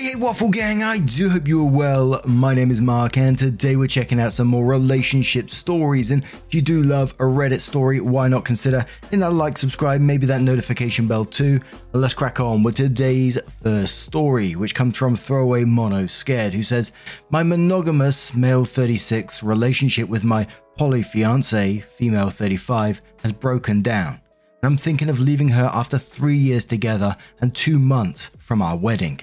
Hey, 0.00 0.12
hey, 0.12 0.16
Waffle 0.16 0.48
Gang, 0.48 0.82
I 0.82 0.98
do 0.98 1.28
hope 1.28 1.46
you 1.46 1.60
are 1.60 1.70
well. 1.70 2.22
My 2.24 2.54
name 2.54 2.70
is 2.70 2.80
Mark, 2.80 3.18
and 3.18 3.38
today 3.38 3.76
we're 3.76 3.86
checking 3.86 4.18
out 4.18 4.32
some 4.32 4.46
more 4.46 4.64
relationship 4.64 5.50
stories. 5.50 6.10
And 6.10 6.24
if 6.24 6.54
you 6.54 6.62
do 6.62 6.82
love 6.82 7.12
a 7.18 7.24
Reddit 7.24 7.60
story, 7.60 8.00
why 8.00 8.26
not 8.26 8.46
consider 8.46 8.86
hitting 9.02 9.20
that 9.20 9.34
like, 9.34 9.58
subscribe, 9.58 10.00
maybe 10.00 10.24
that 10.24 10.40
notification 10.40 11.06
bell 11.06 11.26
too? 11.26 11.60
But 11.92 11.98
let's 11.98 12.14
crack 12.14 12.40
on 12.40 12.62
with 12.62 12.76
today's 12.76 13.36
first 13.62 13.98
story, 13.98 14.56
which 14.56 14.74
comes 14.74 14.96
from 14.96 15.16
Throwaway 15.16 15.64
Mono 15.64 16.06
Scared, 16.06 16.54
who 16.54 16.62
says, 16.62 16.92
My 17.28 17.42
monogamous 17.42 18.32
male 18.32 18.64
36 18.64 19.42
relationship 19.42 20.08
with 20.08 20.24
my 20.24 20.46
poly 20.78 21.02
fiance, 21.02 21.80
female 21.80 22.30
35, 22.30 23.02
has 23.22 23.32
broken 23.32 23.82
down. 23.82 24.18
And 24.62 24.72
I'm 24.72 24.78
thinking 24.78 25.10
of 25.10 25.20
leaving 25.20 25.50
her 25.50 25.70
after 25.74 25.98
three 25.98 26.38
years 26.38 26.64
together 26.64 27.18
and 27.42 27.54
two 27.54 27.78
months 27.78 28.30
from 28.38 28.62
our 28.62 28.78
wedding. 28.78 29.20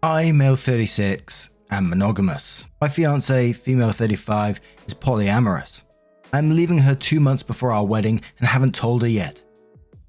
I, 0.00 0.30
male 0.30 0.54
36, 0.54 1.50
am 1.72 1.88
monogamous. 1.88 2.66
My 2.80 2.88
fiance, 2.88 3.52
female 3.52 3.90
35, 3.90 4.60
is 4.86 4.94
polyamorous. 4.94 5.82
I'm 6.32 6.50
leaving 6.50 6.78
her 6.78 6.94
two 6.94 7.18
months 7.18 7.42
before 7.42 7.72
our 7.72 7.84
wedding 7.84 8.20
and 8.38 8.46
haven't 8.46 8.76
told 8.76 9.02
her 9.02 9.08
yet. 9.08 9.42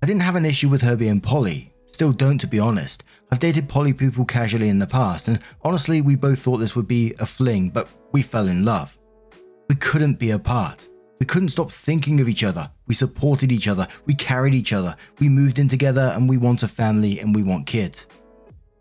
I 0.03 0.05
didn't 0.05 0.21
have 0.21 0.35
an 0.35 0.45
issue 0.45 0.69
with 0.69 0.83
her 0.83 0.95
being 0.95 1.19
poly, 1.19 1.73
still 1.87 2.11
don't 2.11 2.37
to 2.37 2.45
be 2.45 2.59
honest. 2.59 3.03
I've 3.31 3.39
dated 3.39 3.67
poly 3.67 3.93
people 3.93 4.25
casually 4.25 4.69
in 4.69 4.77
the 4.77 4.85
past, 4.85 5.27
and 5.27 5.39
honestly, 5.63 6.01
we 6.01 6.15
both 6.15 6.37
thought 6.37 6.57
this 6.57 6.75
would 6.75 6.87
be 6.87 7.15
a 7.17 7.25
fling, 7.25 7.71
but 7.71 7.87
we 8.11 8.21
fell 8.21 8.47
in 8.47 8.63
love. 8.63 8.95
We 9.69 9.75
couldn't 9.75 10.19
be 10.19 10.29
apart. 10.31 10.87
We 11.19 11.25
couldn't 11.25 11.49
stop 11.49 11.71
thinking 11.71 12.19
of 12.19 12.29
each 12.29 12.43
other. 12.43 12.69
We 12.85 12.93
supported 12.93 13.51
each 13.51 13.67
other. 13.67 13.87
We 14.05 14.13
carried 14.13 14.53
each 14.53 14.71
other. 14.71 14.95
We 15.19 15.29
moved 15.29 15.57
in 15.57 15.67
together 15.67 16.11
and 16.13 16.29
we 16.29 16.37
want 16.37 16.61
a 16.61 16.67
family 16.67 17.19
and 17.19 17.33
we 17.33 17.41
want 17.41 17.65
kids. 17.65 18.07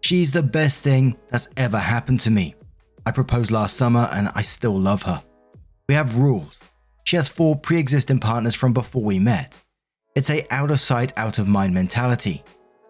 She's 0.00 0.30
the 0.30 0.42
best 0.42 0.82
thing 0.82 1.16
that's 1.30 1.48
ever 1.56 1.78
happened 1.78 2.20
to 2.20 2.30
me. 2.30 2.54
I 3.04 3.10
proposed 3.10 3.50
last 3.50 3.76
summer 3.76 4.08
and 4.12 4.28
I 4.34 4.42
still 4.42 4.78
love 4.78 5.02
her. 5.02 5.22
We 5.88 5.94
have 5.94 6.18
rules. 6.18 6.62
She 7.04 7.16
has 7.16 7.28
four 7.28 7.56
pre 7.56 7.78
existing 7.78 8.20
partners 8.20 8.54
from 8.54 8.72
before 8.72 9.02
we 9.02 9.18
met. 9.18 9.54
It's 10.14 10.30
a 10.30 10.46
out 10.52 10.70
of 10.70 10.80
sight, 10.80 11.12
out 11.16 11.38
of 11.38 11.48
mind 11.48 11.72
mentality. 11.72 12.44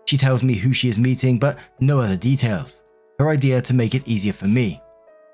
She 0.06 0.16
tells 0.16 0.42
me 0.42 0.54
who 0.54 0.72
she 0.72 0.88
is 0.88 0.98
meeting, 0.98 1.38
but 1.38 1.58
no 1.80 2.00
other 2.00 2.16
details. 2.16 2.82
Her 3.18 3.28
idea 3.28 3.60
to 3.62 3.74
make 3.74 3.94
it 3.94 4.08
easier 4.08 4.32
for 4.32 4.46
me. 4.46 4.80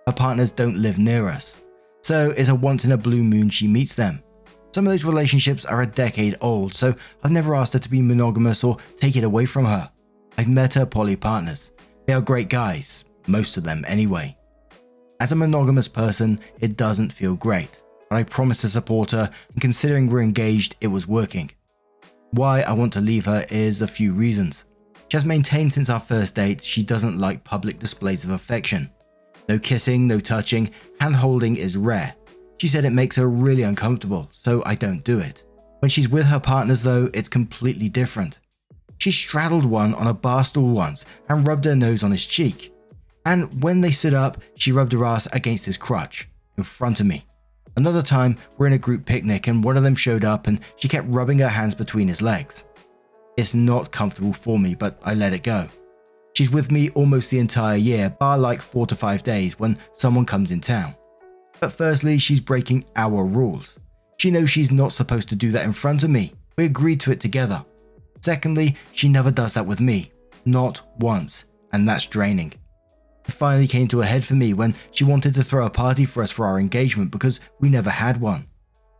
Her 0.06 0.12
partners 0.12 0.52
don't 0.52 0.76
live 0.76 0.98
near 0.98 1.28
us, 1.28 1.62
so 2.02 2.30
it's 2.32 2.48
a 2.48 2.54
once 2.54 2.84
in 2.84 2.92
a 2.92 2.96
blue 2.96 3.22
moon 3.22 3.48
she 3.48 3.66
meets 3.66 3.94
them. 3.94 4.22
Some 4.74 4.86
of 4.86 4.92
those 4.92 5.04
relationships 5.04 5.64
are 5.64 5.82
a 5.82 5.86
decade 5.86 6.36
old, 6.40 6.74
so 6.74 6.94
I've 7.22 7.30
never 7.30 7.54
asked 7.54 7.72
her 7.74 7.78
to 7.78 7.88
be 7.88 8.02
monogamous 8.02 8.64
or 8.64 8.76
take 8.98 9.16
it 9.16 9.24
away 9.24 9.46
from 9.46 9.64
her. 9.64 9.90
I've 10.36 10.48
met 10.48 10.74
her 10.74 10.86
poly 10.86 11.16
partners. 11.16 11.70
They 12.06 12.12
are 12.12 12.20
great 12.20 12.48
guys, 12.48 13.04
most 13.26 13.56
of 13.56 13.64
them 13.64 13.84
anyway. 13.86 14.36
As 15.20 15.32
a 15.32 15.36
monogamous 15.36 15.88
person, 15.88 16.40
it 16.60 16.76
doesn't 16.76 17.12
feel 17.12 17.34
great, 17.36 17.82
but 18.10 18.16
I 18.16 18.24
promise 18.24 18.60
to 18.62 18.68
support 18.68 19.12
her, 19.12 19.30
and 19.52 19.62
considering 19.62 20.08
we're 20.08 20.22
engaged, 20.22 20.76
it 20.80 20.88
was 20.88 21.06
working. 21.06 21.50
Why 22.32 22.62
I 22.62 22.72
want 22.72 22.92
to 22.94 23.00
leave 23.00 23.26
her 23.26 23.46
is 23.50 23.80
a 23.80 23.86
few 23.86 24.12
reasons. 24.12 24.64
She 25.08 25.16
has 25.16 25.24
maintained 25.24 25.72
since 25.72 25.88
our 25.88 26.00
first 26.00 26.34
date 26.34 26.62
she 26.62 26.82
doesn't 26.82 27.18
like 27.18 27.44
public 27.44 27.78
displays 27.78 28.24
of 28.24 28.30
affection. 28.30 28.90
No 29.48 29.58
kissing, 29.58 30.08
no 30.08 30.18
touching, 30.18 30.70
hand 31.00 31.14
holding 31.14 31.56
is 31.56 31.76
rare. 31.76 32.14
She 32.58 32.66
said 32.66 32.84
it 32.84 32.90
makes 32.90 33.16
her 33.16 33.28
really 33.28 33.62
uncomfortable, 33.62 34.28
so 34.32 34.62
I 34.66 34.74
don't 34.74 35.04
do 35.04 35.20
it. 35.20 35.44
When 35.78 35.90
she's 35.90 36.08
with 36.08 36.26
her 36.26 36.40
partners, 36.40 36.82
though, 36.82 37.10
it's 37.14 37.28
completely 37.28 37.88
different. 37.88 38.40
She 38.98 39.12
straddled 39.12 39.64
one 39.64 39.94
on 39.94 40.06
a 40.06 40.14
bar 40.14 40.44
stool 40.44 40.70
once 40.70 41.04
and 41.28 41.46
rubbed 41.46 41.64
her 41.64 41.76
nose 41.76 42.02
on 42.02 42.10
his 42.10 42.26
cheek. 42.26 42.72
And 43.26 43.62
when 43.62 43.80
they 43.80 43.90
stood 43.90 44.14
up, 44.14 44.40
she 44.56 44.72
rubbed 44.72 44.92
her 44.92 45.04
ass 45.04 45.26
against 45.32 45.64
his 45.64 45.78
crutch 45.78 46.28
in 46.56 46.64
front 46.64 47.00
of 47.00 47.06
me. 47.06 47.26
Another 47.76 48.02
time, 48.02 48.36
we're 48.56 48.68
in 48.68 48.74
a 48.74 48.78
group 48.78 49.04
picnic 49.04 49.46
and 49.46 49.64
one 49.64 49.76
of 49.76 49.82
them 49.82 49.96
showed 49.96 50.24
up 50.24 50.46
and 50.46 50.60
she 50.76 50.88
kept 50.88 51.08
rubbing 51.08 51.38
her 51.40 51.48
hands 51.48 51.74
between 51.74 52.08
his 52.08 52.22
legs. 52.22 52.64
It's 53.36 53.54
not 53.54 53.90
comfortable 53.90 54.32
for 54.32 54.58
me, 54.58 54.74
but 54.74 55.00
I 55.02 55.14
let 55.14 55.32
it 55.32 55.42
go. 55.42 55.68
She's 56.34 56.50
with 56.50 56.70
me 56.70 56.90
almost 56.90 57.30
the 57.30 57.38
entire 57.38 57.76
year, 57.76 58.10
bar 58.10 58.38
like 58.38 58.62
four 58.62 58.86
to 58.86 58.96
five 58.96 59.22
days 59.22 59.58
when 59.58 59.78
someone 59.92 60.26
comes 60.26 60.50
in 60.50 60.60
town. 60.60 60.94
But 61.60 61.72
firstly, 61.72 62.18
she's 62.18 62.40
breaking 62.40 62.84
our 62.96 63.24
rules. 63.24 63.78
She 64.18 64.30
knows 64.30 64.50
she's 64.50 64.70
not 64.70 64.92
supposed 64.92 65.28
to 65.30 65.36
do 65.36 65.50
that 65.52 65.64
in 65.64 65.72
front 65.72 66.02
of 66.02 66.10
me. 66.10 66.32
We 66.56 66.64
agreed 66.64 67.00
to 67.00 67.12
it 67.12 67.20
together. 67.20 67.64
Secondly, 68.24 68.74
she 68.92 69.06
never 69.10 69.30
does 69.30 69.52
that 69.52 69.66
with 69.66 69.82
me. 69.82 70.10
Not 70.46 70.80
once. 70.98 71.44
And 71.74 71.86
that's 71.86 72.06
draining. 72.06 72.54
It 73.26 73.32
finally 73.32 73.68
came 73.68 73.86
to 73.88 74.00
a 74.00 74.06
head 74.06 74.24
for 74.24 74.32
me 74.32 74.54
when 74.54 74.74
she 74.92 75.04
wanted 75.04 75.34
to 75.34 75.42
throw 75.42 75.66
a 75.66 75.68
party 75.68 76.06
for 76.06 76.22
us 76.22 76.30
for 76.30 76.46
our 76.46 76.58
engagement 76.58 77.10
because 77.10 77.40
we 77.60 77.68
never 77.68 77.90
had 77.90 78.16
one. 78.18 78.46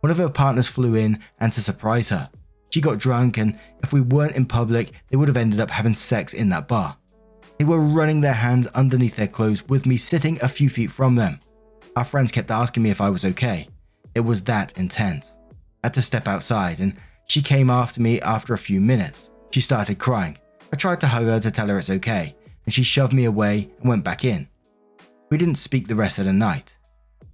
One 0.01 0.11
of 0.11 0.19
her 0.19 0.29
partners 0.29 0.67
flew 0.67 0.93
in 0.93 1.17
and 1.39 1.51
to 1.53 1.63
surprise 1.63 2.09
her. 2.09 2.29
She 2.69 2.81
got 2.81 2.99
drunk, 2.99 3.39
and 3.39 3.57
if 3.81 3.91
we 3.91 4.01
weren't 4.01 4.35
in 4.35 4.45
public, 4.45 4.91
they 5.09 5.17
would 5.17 5.27
have 5.27 5.37
ended 5.37 5.59
up 5.59 5.71
having 5.71 5.95
sex 5.95 6.35
in 6.35 6.49
that 6.49 6.67
bar. 6.67 6.95
They 7.57 7.65
were 7.65 7.79
running 7.79 8.21
their 8.21 8.33
hands 8.33 8.67
underneath 8.75 9.15
their 9.15 9.27
clothes 9.27 9.67
with 9.67 9.87
me 9.87 9.97
sitting 9.97 10.37
a 10.43 10.47
few 10.47 10.69
feet 10.69 10.91
from 10.91 11.15
them. 11.15 11.39
Our 11.95 12.03
friends 12.03 12.31
kept 12.31 12.51
asking 12.51 12.83
me 12.83 12.91
if 12.91 13.01
I 13.01 13.09
was 13.09 13.25
okay. 13.25 13.69
It 14.13 14.19
was 14.19 14.43
that 14.43 14.77
intense. 14.77 15.33
I 15.83 15.87
had 15.87 15.95
to 15.95 16.03
step 16.03 16.27
outside, 16.27 16.79
and 16.79 16.95
she 17.27 17.41
came 17.41 17.69
after 17.69 18.01
me 18.01 18.21
after 18.21 18.53
a 18.53 18.57
few 18.57 18.79
minutes. 18.79 19.29
She 19.51 19.61
started 19.61 19.99
crying. 19.99 20.37
I 20.71 20.75
tried 20.75 20.99
to 21.01 21.07
hug 21.07 21.25
her 21.25 21.39
to 21.39 21.51
tell 21.51 21.67
her 21.67 21.77
it's 21.77 21.89
okay, 21.89 22.35
and 22.65 22.73
she 22.73 22.83
shoved 22.83 23.13
me 23.13 23.25
away 23.25 23.69
and 23.79 23.89
went 23.89 24.03
back 24.03 24.25
in. 24.25 24.47
We 25.31 25.37
didn't 25.37 25.55
speak 25.55 25.87
the 25.87 25.95
rest 25.95 26.19
of 26.19 26.25
the 26.25 26.33
night. 26.33 26.75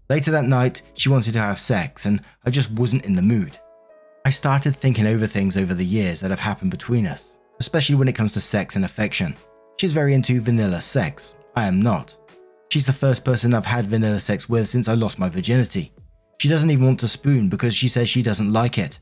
Later 0.10 0.32
that 0.32 0.46
night, 0.46 0.82
she 0.94 1.10
wanted 1.10 1.34
to 1.34 1.40
have 1.40 1.60
sex, 1.60 2.06
and 2.06 2.22
I 2.46 2.50
just 2.50 2.72
wasn't 2.72 3.06
in 3.06 3.16
the 3.16 3.22
mood. 3.22 3.58
I 4.26 4.30
started 4.30 4.76
thinking 4.76 5.08
over 5.08 5.26
things 5.26 5.58
over 5.58 5.74
the 5.74 5.86
years 5.86 6.20
that 6.20 6.32
have 6.32 6.40
happened 6.40 6.72
between 6.72 7.08
us, 7.08 7.38
especially 7.60 7.96
when 7.96 8.08
it 8.08 8.16
comes 8.16 8.34
to 8.34 8.42
sex 8.42 8.76
and 8.76 8.86
affection. 8.86 9.36
She's 9.78 9.94
very 9.94 10.14
into 10.14 10.42
vanilla 10.42 10.82
sex. 10.82 11.36
I 11.56 11.66
am 11.66 11.82
not. 11.82 12.16
She's 12.70 12.86
the 12.86 12.94
first 12.94 13.26
person 13.26 13.54
I've 13.54 13.66
had 13.66 13.86
vanilla 13.86 14.20
sex 14.20 14.48
with 14.48 14.70
since 14.70 14.88
I 14.88 14.94
lost 14.94 15.18
my 15.18 15.28
virginity. 15.28 15.92
She 16.40 16.50
doesn't 16.50 16.72
even 16.72 16.86
want 16.86 17.00
to 17.02 17.08
spoon 17.08 17.50
because 17.50 17.76
she 17.76 17.88
says 17.88 18.08
she 18.10 18.22
doesn't 18.22 18.54
like 18.54 18.78
it. 18.78 19.00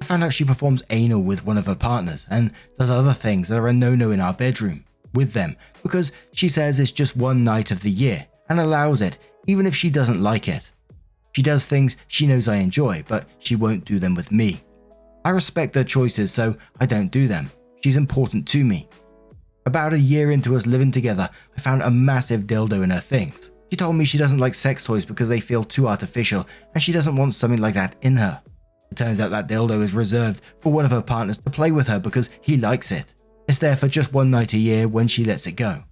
I 0.00 0.04
found 0.04 0.24
out 0.24 0.32
she 0.32 0.44
performs 0.44 0.82
anal 0.90 1.22
with 1.22 1.44
one 1.44 1.58
of 1.58 1.66
her 1.66 1.74
partners 1.74 2.26
and 2.30 2.52
does 2.78 2.90
other 2.90 3.12
things 3.12 3.48
that 3.48 3.58
are 3.58 3.68
a 3.68 3.72
no 3.72 3.94
no 3.94 4.10
in 4.10 4.20
our 4.20 4.32
bedroom 4.32 4.84
with 5.12 5.32
them 5.32 5.56
because 5.82 6.12
she 6.32 6.48
says 6.48 6.80
it's 6.80 6.90
just 6.90 7.16
one 7.16 7.44
night 7.44 7.70
of 7.70 7.82
the 7.82 7.90
year 7.90 8.26
and 8.48 8.58
allows 8.58 9.00
it 9.00 9.18
even 9.46 9.66
if 9.66 9.74
she 9.74 9.90
doesn't 9.90 10.22
like 10.22 10.48
it. 10.48 10.70
She 11.32 11.42
does 11.42 11.66
things 11.66 11.96
she 12.08 12.26
knows 12.26 12.48
I 12.48 12.56
enjoy, 12.56 13.04
but 13.06 13.28
she 13.38 13.56
won't 13.56 13.84
do 13.84 13.98
them 13.98 14.14
with 14.14 14.32
me. 14.32 14.62
I 15.24 15.30
respect 15.30 15.74
her 15.74 15.84
choices, 15.84 16.32
so 16.32 16.56
I 16.80 16.86
don't 16.86 17.10
do 17.10 17.28
them. 17.28 17.50
She's 17.82 17.96
important 17.96 18.48
to 18.48 18.64
me. 18.64 18.88
About 19.66 19.92
a 19.92 19.98
year 19.98 20.30
into 20.30 20.56
us 20.56 20.66
living 20.66 20.90
together, 20.90 21.28
I 21.56 21.60
found 21.60 21.82
a 21.82 21.90
massive 21.90 22.42
dildo 22.42 22.82
in 22.82 22.90
her 22.90 23.00
things. 23.00 23.50
She 23.70 23.76
told 23.76 23.96
me 23.96 24.04
she 24.04 24.18
doesn't 24.18 24.38
like 24.38 24.54
sex 24.54 24.82
toys 24.82 25.04
because 25.04 25.28
they 25.28 25.40
feel 25.40 25.62
too 25.62 25.86
artificial 25.86 26.46
and 26.74 26.82
she 26.82 26.92
doesn't 26.92 27.16
want 27.16 27.34
something 27.34 27.60
like 27.60 27.74
that 27.74 27.94
in 28.02 28.16
her. 28.16 28.42
It 28.90 28.96
turns 28.96 29.20
out 29.20 29.30
that 29.30 29.48
dildo 29.48 29.82
is 29.82 29.94
reserved 29.94 30.42
for 30.60 30.72
one 30.72 30.84
of 30.84 30.90
her 30.90 31.02
partners 31.02 31.38
to 31.38 31.50
play 31.50 31.70
with 31.70 31.86
her 31.86 32.00
because 32.00 32.30
he 32.40 32.56
likes 32.56 32.90
it. 32.92 33.14
It's 33.48 33.58
there 33.58 33.76
for 33.76 33.88
just 33.88 34.12
one 34.12 34.30
night 34.30 34.52
a 34.52 34.58
year 34.58 34.88
when 34.88 35.08
she 35.08 35.24
lets 35.24 35.46
it 35.46 35.52
go. 35.52 35.82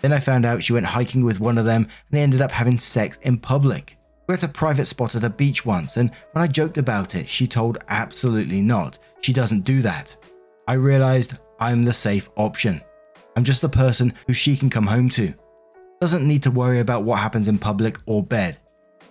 Then 0.00 0.12
I 0.12 0.18
found 0.18 0.46
out 0.46 0.62
she 0.62 0.72
went 0.72 0.86
hiking 0.86 1.24
with 1.24 1.40
one 1.40 1.58
of 1.58 1.64
them 1.64 1.82
and 1.82 1.90
they 2.10 2.22
ended 2.22 2.40
up 2.40 2.50
having 2.50 2.78
sex 2.78 3.18
in 3.22 3.38
public. 3.38 3.96
We 4.26 4.34
at 4.34 4.42
a 4.42 4.48
private 4.48 4.86
spot 4.86 5.16
at 5.16 5.24
a 5.24 5.28
beach 5.28 5.66
once, 5.66 5.96
and 5.96 6.12
when 6.32 6.42
I 6.42 6.46
joked 6.46 6.78
about 6.78 7.16
it, 7.16 7.28
she 7.28 7.48
told 7.48 7.78
absolutely 7.88 8.62
not. 8.62 8.98
She 9.22 9.32
doesn't 9.32 9.62
do 9.62 9.82
that. 9.82 10.14
I 10.68 10.74
realized 10.74 11.34
I'm 11.58 11.82
the 11.82 11.92
safe 11.92 12.28
option. 12.36 12.80
I'm 13.34 13.42
just 13.42 13.60
the 13.60 13.68
person 13.68 14.14
who 14.26 14.32
she 14.32 14.56
can 14.56 14.70
come 14.70 14.86
home 14.86 15.08
to. 15.10 15.34
Doesn't 16.00 16.28
need 16.28 16.44
to 16.44 16.50
worry 16.50 16.78
about 16.78 17.02
what 17.02 17.18
happens 17.18 17.48
in 17.48 17.58
public 17.58 17.98
or 18.06 18.22
bed. 18.22 18.58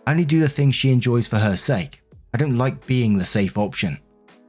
I 0.08 0.12
only 0.12 0.26
do 0.26 0.40
the 0.40 0.48
things 0.48 0.74
she 0.74 0.90
enjoys 0.90 1.28
for 1.28 1.38
her 1.38 1.58
sake. 1.58 1.99
I 2.34 2.38
don't 2.38 2.56
like 2.56 2.86
being 2.86 3.18
the 3.18 3.26
safe 3.26 3.58
option. 3.58 4.00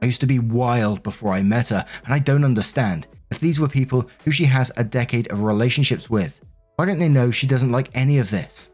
I 0.01 0.05
used 0.05 0.21
to 0.21 0.27
be 0.27 0.39
wild 0.39 1.03
before 1.03 1.33
I 1.33 1.41
met 1.41 1.69
her, 1.69 1.85
and 2.05 2.13
I 2.13 2.19
don't 2.19 2.43
understand. 2.43 3.07
If 3.29 3.39
these 3.39 3.59
were 3.59 3.67
people 3.67 4.09
who 4.25 4.31
she 4.31 4.45
has 4.45 4.71
a 4.77 4.83
decade 4.83 5.31
of 5.31 5.43
relationships 5.43 6.09
with, 6.09 6.41
why 6.75 6.85
don't 6.85 6.99
they 6.99 7.09
know 7.09 7.31
she 7.31 7.47
doesn't 7.47 7.71
like 7.71 7.89
any 7.93 8.17
of 8.17 8.29
this? 8.29 8.69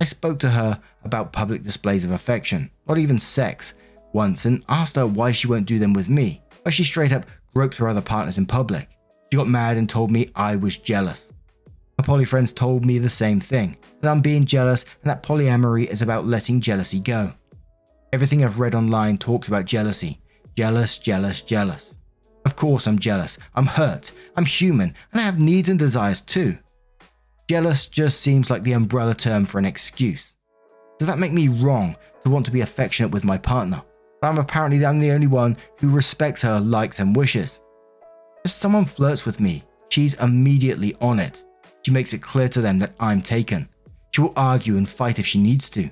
I 0.00 0.04
spoke 0.04 0.38
to 0.40 0.50
her 0.50 0.78
about 1.04 1.32
public 1.32 1.62
displays 1.62 2.04
of 2.04 2.10
affection, 2.10 2.70
not 2.88 2.98
even 2.98 3.18
sex, 3.18 3.74
once 4.12 4.44
and 4.44 4.64
asked 4.68 4.96
her 4.96 5.06
why 5.06 5.32
she 5.32 5.46
won't 5.46 5.66
do 5.66 5.78
them 5.78 5.92
with 5.92 6.08
me, 6.08 6.42
why 6.62 6.70
she 6.70 6.84
straight 6.84 7.12
up 7.12 7.26
groped 7.54 7.76
her 7.76 7.88
other 7.88 8.00
partners 8.00 8.38
in 8.38 8.46
public. 8.46 8.88
She 9.30 9.36
got 9.36 9.48
mad 9.48 9.76
and 9.76 9.88
told 9.88 10.10
me 10.10 10.30
I 10.34 10.56
was 10.56 10.78
jealous. 10.78 11.32
My 11.98 12.04
poly 12.04 12.24
friends 12.24 12.52
told 12.52 12.84
me 12.84 12.98
the 12.98 13.08
same 13.08 13.40
thing 13.40 13.76
that 14.00 14.10
I'm 14.10 14.20
being 14.20 14.44
jealous 14.44 14.84
and 15.02 15.10
that 15.10 15.22
polyamory 15.22 15.86
is 15.86 16.02
about 16.02 16.26
letting 16.26 16.60
jealousy 16.60 16.98
go. 17.00 17.32
Everything 18.12 18.44
I've 18.44 18.60
read 18.60 18.74
online 18.74 19.16
talks 19.16 19.48
about 19.48 19.64
jealousy. 19.64 20.20
Jealous, 20.54 20.98
jealous, 20.98 21.40
jealous. 21.40 21.94
Of 22.44 22.56
course, 22.56 22.86
I'm 22.86 22.98
jealous. 22.98 23.38
I'm 23.54 23.64
hurt. 23.64 24.12
I'm 24.36 24.44
human, 24.44 24.94
and 25.12 25.20
I 25.20 25.24
have 25.24 25.40
needs 25.40 25.70
and 25.70 25.78
desires 25.78 26.20
too. 26.20 26.58
Jealous 27.48 27.86
just 27.86 28.20
seems 28.20 28.50
like 28.50 28.64
the 28.64 28.72
umbrella 28.72 29.14
term 29.14 29.46
for 29.46 29.58
an 29.58 29.64
excuse. 29.64 30.36
Does 30.98 31.08
that 31.08 31.18
make 31.18 31.32
me 31.32 31.48
wrong 31.48 31.96
to 32.22 32.28
want 32.28 32.44
to 32.44 32.52
be 32.52 32.60
affectionate 32.60 33.12
with 33.12 33.24
my 33.24 33.38
partner? 33.38 33.82
But 34.20 34.28
I'm 34.28 34.38
apparently 34.38 34.84
I'm 34.84 34.98
the 34.98 35.12
only 35.12 35.26
one 35.26 35.56
who 35.78 35.88
respects 35.88 36.42
her 36.42 36.60
likes 36.60 36.98
and 36.98 37.16
wishes. 37.16 37.60
If 38.44 38.50
someone 38.50 38.84
flirts 38.84 39.24
with 39.24 39.40
me, 39.40 39.64
she's 39.88 40.20
immediately 40.20 40.94
on 41.00 41.18
it. 41.18 41.42
She 41.86 41.90
makes 41.90 42.12
it 42.12 42.20
clear 42.20 42.50
to 42.50 42.60
them 42.60 42.78
that 42.80 42.92
I'm 43.00 43.22
taken. 43.22 43.70
She 44.10 44.20
will 44.20 44.34
argue 44.36 44.76
and 44.76 44.86
fight 44.86 45.18
if 45.18 45.26
she 45.26 45.40
needs 45.40 45.70
to. 45.70 45.88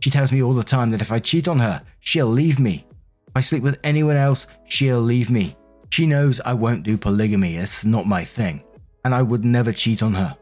She 0.00 0.10
tells 0.10 0.32
me 0.32 0.42
all 0.42 0.52
the 0.52 0.62
time 0.62 0.90
that 0.90 1.02
if 1.02 1.10
I 1.10 1.18
cheat 1.18 1.48
on 1.48 1.58
her, 1.58 1.82
she'll 2.00 2.26
leave 2.26 2.58
me. 2.58 2.86
If 3.28 3.36
I 3.36 3.40
sleep 3.40 3.62
with 3.62 3.78
anyone 3.82 4.16
else, 4.16 4.46
she'll 4.66 5.00
leave 5.00 5.30
me. 5.30 5.56
She 5.90 6.06
knows 6.06 6.40
I 6.40 6.54
won't 6.54 6.82
do 6.82 6.96
polygamy, 6.96 7.56
it's 7.56 7.84
not 7.84 8.06
my 8.06 8.24
thing, 8.24 8.62
and 9.04 9.14
I 9.14 9.22
would 9.22 9.44
never 9.44 9.72
cheat 9.72 10.02
on 10.02 10.14
her. 10.14 10.36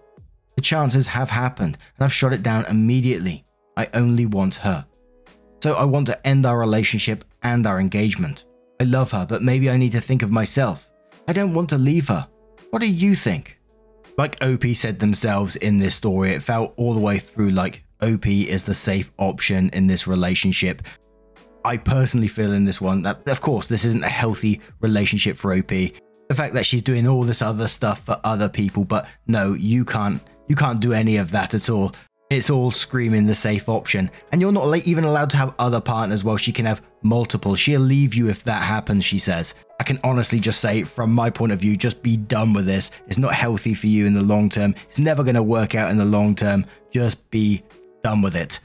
The 0.56 0.62
chances 0.62 1.06
have 1.06 1.30
happened, 1.30 1.78
and 1.96 2.04
I've 2.04 2.12
shot 2.12 2.32
it 2.32 2.42
down 2.42 2.64
immediately. 2.66 3.44
I 3.76 3.88
only 3.94 4.26
want 4.26 4.56
her. 4.56 4.86
So 5.62 5.74
I 5.74 5.84
want 5.84 6.06
to 6.08 6.26
end 6.26 6.46
our 6.46 6.58
relationship 6.58 7.24
and 7.42 7.66
our 7.66 7.80
engagement. 7.80 8.44
I 8.80 8.84
love 8.84 9.10
her, 9.12 9.26
but 9.26 9.42
maybe 9.42 9.70
I 9.70 9.76
need 9.76 9.92
to 9.92 10.00
think 10.00 10.22
of 10.22 10.30
myself. 10.30 10.88
I 11.28 11.32
don't 11.32 11.54
want 11.54 11.68
to 11.70 11.78
leave 11.78 12.08
her. 12.08 12.26
What 12.70 12.80
do 12.80 12.90
you 12.90 13.14
think? 13.14 13.58
Like 14.18 14.42
OP 14.42 14.64
said 14.74 14.98
themselves 14.98 15.56
in 15.56 15.78
this 15.78 15.94
story, 15.94 16.32
it 16.32 16.42
felt 16.42 16.72
all 16.76 16.94
the 16.94 17.00
way 17.00 17.18
through 17.18 17.50
like 17.50 17.84
OP 18.02 18.26
is 18.26 18.64
the 18.64 18.74
safe 18.74 19.10
option 19.18 19.70
in 19.70 19.86
this 19.86 20.06
relationship. 20.06 20.82
I 21.64 21.76
personally 21.76 22.28
feel 22.28 22.52
in 22.52 22.64
this 22.64 22.80
one 22.80 23.02
that, 23.02 23.26
of 23.28 23.40
course, 23.40 23.66
this 23.66 23.84
isn't 23.84 24.04
a 24.04 24.08
healthy 24.08 24.60
relationship 24.80 25.36
for 25.36 25.52
OP. 25.54 25.68
The 25.68 26.34
fact 26.34 26.54
that 26.54 26.66
she's 26.66 26.82
doing 26.82 27.08
all 27.08 27.24
this 27.24 27.42
other 27.42 27.68
stuff 27.68 28.04
for 28.04 28.20
other 28.24 28.48
people, 28.48 28.84
but 28.84 29.08
no, 29.26 29.54
you 29.54 29.84
can't, 29.84 30.22
you 30.48 30.56
can't 30.56 30.80
do 30.80 30.92
any 30.92 31.16
of 31.16 31.30
that 31.32 31.54
at 31.54 31.68
all. 31.68 31.92
It's 32.28 32.50
all 32.50 32.72
screaming 32.72 33.26
the 33.26 33.36
safe 33.36 33.68
option, 33.68 34.10
and 34.32 34.40
you're 34.40 34.50
not 34.50 34.76
even 34.84 35.04
allowed 35.04 35.30
to 35.30 35.36
have 35.36 35.54
other 35.60 35.80
partners 35.80 36.24
while 36.24 36.36
she 36.36 36.50
can 36.52 36.66
have 36.66 36.82
multiple. 37.02 37.54
She'll 37.54 37.80
leave 37.80 38.14
you 38.14 38.28
if 38.28 38.42
that 38.44 38.62
happens, 38.62 39.04
she 39.04 39.20
says. 39.20 39.54
I 39.78 39.84
can 39.84 40.00
honestly 40.02 40.40
just 40.40 40.60
say, 40.60 40.82
from 40.82 41.12
my 41.12 41.30
point 41.30 41.52
of 41.52 41.60
view, 41.60 41.76
just 41.76 42.02
be 42.02 42.16
done 42.16 42.52
with 42.52 42.66
this. 42.66 42.90
It's 43.06 43.18
not 43.18 43.32
healthy 43.32 43.74
for 43.74 43.86
you 43.86 44.06
in 44.06 44.14
the 44.14 44.22
long 44.22 44.48
term. 44.48 44.74
It's 44.88 44.98
never 44.98 45.22
going 45.22 45.36
to 45.36 45.42
work 45.42 45.76
out 45.76 45.90
in 45.90 45.98
the 45.98 46.04
long 46.04 46.34
term. 46.34 46.64
Just 46.90 47.30
be 47.30 47.62
done 48.06 48.22
with 48.22 48.36
it. 48.36 48.60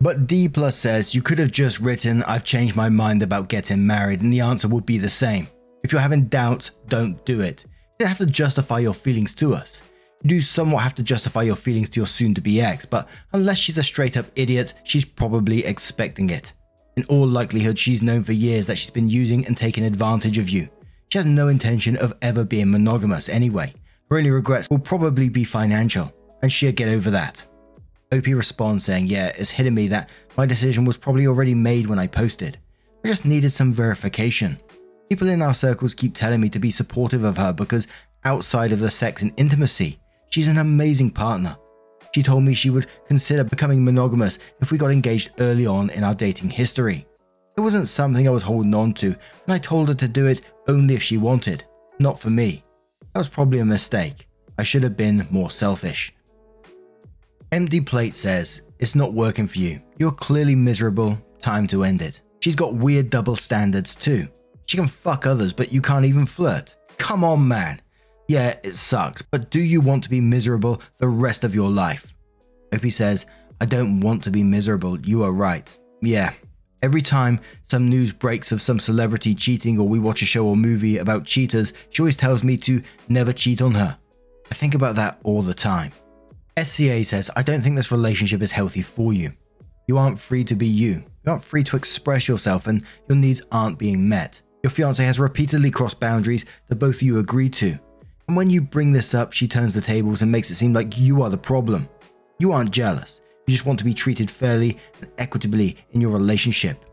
But 0.00 0.28
D 0.28 0.48
Plus 0.48 0.76
says 0.76 1.16
you 1.16 1.20
could 1.20 1.40
have 1.40 1.50
just 1.50 1.80
written, 1.80 2.22
I've 2.22 2.44
changed 2.44 2.76
my 2.76 2.88
mind 2.88 3.22
about 3.22 3.48
getting 3.48 3.84
married, 3.84 4.20
and 4.20 4.32
the 4.32 4.38
answer 4.50 4.68
would 4.68 4.86
be 4.86 4.98
the 4.98 5.08
same. 5.08 5.48
If 5.82 5.90
you're 5.90 6.00
having 6.08 6.28
doubts, 6.28 6.70
don't 6.86 7.24
do 7.24 7.40
it. 7.40 7.64
You 7.64 7.96
don't 8.04 8.08
have 8.08 8.18
to 8.18 8.26
justify 8.26 8.78
your 8.78 8.94
feelings 8.94 9.34
to 9.36 9.52
us. 9.52 9.82
You 10.22 10.28
do 10.28 10.40
somewhat 10.40 10.84
have 10.84 10.94
to 10.94 11.02
justify 11.02 11.42
your 11.42 11.56
feelings 11.56 11.88
to 11.90 11.98
your 11.98 12.06
soon 12.06 12.34
to 12.34 12.40
be 12.40 12.60
ex, 12.60 12.86
but 12.86 13.08
unless 13.32 13.58
she's 13.58 13.78
a 13.78 13.82
straight 13.82 14.16
up 14.16 14.26
idiot, 14.36 14.74
she's 14.84 15.04
probably 15.04 15.64
expecting 15.64 16.30
it. 16.30 16.52
In 16.96 17.04
all 17.08 17.26
likelihood, 17.26 17.76
she's 17.76 18.00
known 18.00 18.22
for 18.22 18.32
years 18.32 18.64
that 18.68 18.78
she's 18.78 18.92
been 18.92 19.10
using 19.10 19.44
and 19.46 19.56
taking 19.56 19.84
advantage 19.84 20.38
of 20.38 20.48
you. 20.48 20.68
She 21.08 21.18
has 21.18 21.26
no 21.26 21.48
intention 21.48 21.96
of 21.96 22.14
ever 22.22 22.44
being 22.44 22.70
monogamous 22.70 23.28
anyway. 23.28 23.74
Her 24.08 24.18
only 24.18 24.30
regrets 24.30 24.70
will 24.70 24.78
probably 24.78 25.28
be 25.28 25.42
financial, 25.42 26.12
and 26.42 26.52
she'll 26.52 26.70
get 26.70 26.88
over 26.88 27.10
that. 27.10 27.44
OP 28.12 28.26
responds 28.26 28.84
saying, 28.84 29.06
Yeah, 29.06 29.32
it's 29.36 29.50
hitting 29.50 29.74
me 29.74 29.88
that 29.88 30.10
my 30.36 30.46
decision 30.46 30.84
was 30.84 30.96
probably 30.96 31.26
already 31.26 31.54
made 31.54 31.86
when 31.86 31.98
I 31.98 32.06
posted. 32.06 32.58
I 33.04 33.08
just 33.08 33.24
needed 33.24 33.50
some 33.50 33.72
verification. 33.72 34.58
People 35.08 35.28
in 35.28 35.42
our 35.42 35.54
circles 35.54 35.94
keep 35.94 36.14
telling 36.14 36.40
me 36.40 36.48
to 36.50 36.58
be 36.58 36.70
supportive 36.70 37.24
of 37.24 37.36
her 37.36 37.52
because 37.52 37.86
outside 38.24 38.72
of 38.72 38.80
the 38.80 38.90
sex 38.90 39.22
and 39.22 39.32
intimacy, 39.36 40.00
She's 40.30 40.48
an 40.48 40.58
amazing 40.58 41.10
partner. 41.10 41.56
She 42.14 42.22
told 42.22 42.42
me 42.42 42.54
she 42.54 42.70
would 42.70 42.86
consider 43.06 43.44
becoming 43.44 43.84
monogamous 43.84 44.38
if 44.60 44.70
we 44.70 44.78
got 44.78 44.90
engaged 44.90 45.32
early 45.40 45.66
on 45.66 45.90
in 45.90 46.04
our 46.04 46.14
dating 46.14 46.50
history. 46.50 47.06
It 47.56 47.60
wasn't 47.60 47.88
something 47.88 48.26
I 48.26 48.32
was 48.32 48.42
holding 48.42 48.74
on 48.74 48.92
to, 48.94 49.06
and 49.06 49.16
I 49.48 49.58
told 49.58 49.88
her 49.88 49.94
to 49.94 50.08
do 50.08 50.26
it 50.26 50.42
only 50.68 50.94
if 50.94 51.02
she 51.02 51.16
wanted, 51.16 51.64
not 51.98 52.18
for 52.18 52.30
me. 52.30 52.64
That 53.14 53.20
was 53.20 53.28
probably 53.28 53.60
a 53.60 53.64
mistake. 53.64 54.28
I 54.58 54.62
should 54.62 54.82
have 54.82 54.96
been 54.96 55.26
more 55.30 55.50
selfish. 55.50 56.12
Empty 57.52 57.80
Plate 57.80 58.14
says, 58.14 58.62
It's 58.80 58.96
not 58.96 59.12
working 59.12 59.46
for 59.46 59.58
you. 59.58 59.80
You're 59.98 60.10
clearly 60.10 60.56
miserable. 60.56 61.16
Time 61.38 61.66
to 61.68 61.84
end 61.84 62.02
it. 62.02 62.20
She's 62.40 62.56
got 62.56 62.74
weird 62.74 63.08
double 63.08 63.36
standards 63.36 63.94
too. 63.94 64.28
She 64.66 64.76
can 64.76 64.88
fuck 64.88 65.26
others, 65.26 65.52
but 65.52 65.72
you 65.72 65.80
can't 65.80 66.04
even 66.04 66.26
flirt. 66.26 66.74
Come 66.98 67.22
on, 67.22 67.46
man. 67.46 67.80
Yeah, 68.28 68.56
it 68.64 68.74
sucks, 68.74 69.22
but 69.22 69.50
do 69.50 69.60
you 69.60 69.80
want 69.80 70.02
to 70.04 70.10
be 70.10 70.20
miserable 70.20 70.82
the 70.98 71.06
rest 71.06 71.44
of 71.44 71.54
your 71.54 71.70
life? 71.70 72.12
OP 72.74 72.90
says, 72.90 73.26
I 73.60 73.66
don't 73.66 74.00
want 74.00 74.24
to 74.24 74.30
be 74.30 74.42
miserable. 74.42 74.98
You 75.00 75.22
are 75.22 75.30
right. 75.30 75.76
Yeah. 76.02 76.32
Every 76.82 77.00
time 77.02 77.40
some 77.62 77.88
news 77.88 78.12
breaks 78.12 78.50
of 78.50 78.60
some 78.60 78.80
celebrity 78.80 79.34
cheating 79.34 79.78
or 79.78 79.88
we 79.88 80.00
watch 80.00 80.20
a 80.20 80.26
show 80.26 80.46
or 80.46 80.56
movie 80.56 80.98
about 80.98 81.24
cheaters, 81.24 81.72
she 81.90 82.02
always 82.02 82.16
tells 82.16 82.42
me 82.42 82.56
to 82.58 82.82
never 83.08 83.32
cheat 83.32 83.62
on 83.62 83.74
her. 83.74 83.96
I 84.50 84.54
think 84.54 84.74
about 84.74 84.96
that 84.96 85.20
all 85.22 85.42
the 85.42 85.54
time. 85.54 85.92
SCA 86.62 87.04
says, 87.04 87.30
I 87.36 87.42
don't 87.42 87.60
think 87.60 87.76
this 87.76 87.92
relationship 87.92 88.40
is 88.40 88.50
healthy 88.50 88.82
for 88.82 89.12
you. 89.12 89.30
You 89.88 89.98
aren't 89.98 90.18
free 90.18 90.42
to 90.44 90.54
be 90.54 90.66
you. 90.66 91.04
You 91.24 91.32
aren't 91.32 91.44
free 91.44 91.62
to 91.64 91.76
express 91.76 92.28
yourself 92.28 92.66
and 92.66 92.84
your 93.08 93.16
needs 93.16 93.42
aren't 93.52 93.78
being 93.78 94.08
met. 94.08 94.40
Your 94.62 94.70
fiance 94.70 95.04
has 95.04 95.20
repeatedly 95.20 95.70
crossed 95.70 96.00
boundaries 96.00 96.46
that 96.68 96.76
both 96.76 96.96
of 96.96 97.02
you 97.02 97.18
agreed 97.18 97.52
to. 97.54 97.78
And 98.26 98.36
when 98.36 98.50
you 98.50 98.60
bring 98.60 98.90
this 98.90 99.14
up, 99.14 99.32
she 99.32 99.46
turns 99.46 99.74
the 99.74 99.80
tables 99.80 100.22
and 100.22 100.32
makes 100.32 100.50
it 100.50 100.56
seem 100.56 100.72
like 100.72 100.98
you 100.98 101.22
are 101.22 101.30
the 101.30 101.36
problem. 101.36 101.88
You 102.38 102.52
aren't 102.52 102.70
jealous. 102.70 103.20
You 103.46 103.52
just 103.52 103.66
want 103.66 103.78
to 103.78 103.84
be 103.84 103.94
treated 103.94 104.30
fairly 104.30 104.78
and 105.00 105.10
equitably 105.18 105.76
in 105.92 106.00
your 106.00 106.10
relationship. 106.10 106.84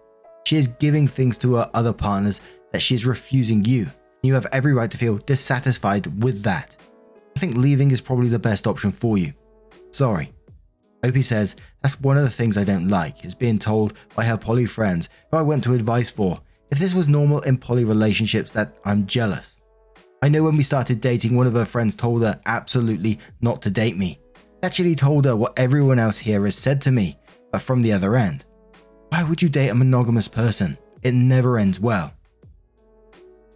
She 0.46 0.58
is 0.58 0.67
giving 0.67 1.08
things 1.08 1.38
to 1.39 1.55
her 1.55 1.70
other 1.74 1.93
partners 1.93 2.41
that 2.74 2.82
she 2.82 2.96
is 2.96 3.05
refusing 3.05 3.63
you. 3.65 3.88
You 4.22 4.34
have 4.34 4.46
every 4.51 4.74
right 4.74 4.91
to 4.91 4.98
feel 4.98 5.17
dissatisfied 5.17 6.22
with 6.22 6.43
that. 6.43 6.75
I 7.36 7.39
think 7.39 7.55
leaving 7.55 7.91
is 7.91 8.01
probably 8.01 8.29
the 8.29 8.38
best 8.38 8.67
option 8.67 8.91
for 8.91 9.17
you. 9.17 9.34
Sorry. 9.93 10.33
OP 11.03 11.21
says, 11.21 11.55
That's 11.81 12.01
one 12.01 12.17
of 12.17 12.23
the 12.23 12.29
things 12.29 12.57
I 12.57 12.63
don't 12.63 12.89
like, 12.89 13.23
is 13.23 13.35
being 13.35 13.59
told 13.59 13.93
by 14.15 14.23
her 14.23 14.38
poly 14.38 14.65
friends 14.65 15.07
who 15.29 15.38
I 15.38 15.41
went 15.43 15.63
to 15.65 15.73
advice 15.73 16.09
for, 16.09 16.39
if 16.71 16.79
this 16.79 16.95
was 16.95 17.07
normal 17.07 17.41
in 17.41 17.57
poly 17.57 17.85
relationships, 17.85 18.51
that 18.53 18.75
I'm 18.85 19.05
jealous. 19.05 19.59
I 20.23 20.29
know 20.29 20.41
when 20.41 20.55
we 20.55 20.63
started 20.63 21.01
dating, 21.01 21.35
one 21.35 21.45
of 21.45 21.53
her 21.53 21.65
friends 21.65 21.93
told 21.93 22.23
her 22.23 22.39
absolutely 22.45 23.19
not 23.41 23.62
to 23.62 23.69
date 23.69 23.97
me. 23.97 24.19
Actually 24.63 24.95
told 24.95 25.25
her 25.25 25.35
what 25.35 25.53
everyone 25.57 26.00
else 26.00 26.17
here 26.17 26.43
has 26.45 26.57
said 26.57 26.81
to 26.81 26.91
me, 26.91 27.19
but 27.51 27.62
from 27.62 27.81
the 27.81 27.91
other 27.91 28.15
end. 28.15 28.45
Why 29.09 29.21
would 29.21 29.41
you 29.41 29.50
date 29.50 29.69
a 29.69 29.75
monogamous 29.75 30.27
person? 30.27 30.77
It 31.03 31.13
never 31.13 31.59
ends 31.59 31.79
well. 31.79 32.13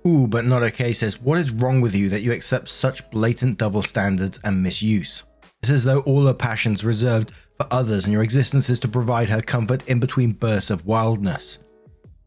Ooh, 0.05 0.27
but 0.27 0.45
not 0.45 0.61
okay 0.63 0.93
says, 0.93 1.19
What 1.19 1.39
is 1.39 1.51
wrong 1.51 1.81
with 1.81 1.95
you 1.95 2.09
that 2.09 2.21
you 2.21 2.33
accept 2.33 2.67
such 2.67 3.09
blatant 3.09 3.57
double 3.57 3.81
standards 3.81 4.39
and 4.43 4.61
misuse? 4.61 5.23
It's 5.61 5.71
as 5.71 5.83
though 5.83 6.01
all 6.01 6.25
her 6.25 6.33
passions 6.33 6.85
reserved 6.85 7.31
for 7.57 7.67
others 7.71 8.05
and 8.05 8.13
your 8.13 8.23
existence 8.23 8.69
is 8.69 8.79
to 8.81 8.87
provide 8.87 9.29
her 9.29 9.41
comfort 9.41 9.87
in 9.87 9.99
between 9.99 10.33
bursts 10.33 10.69
of 10.69 10.85
wildness. 10.85 11.59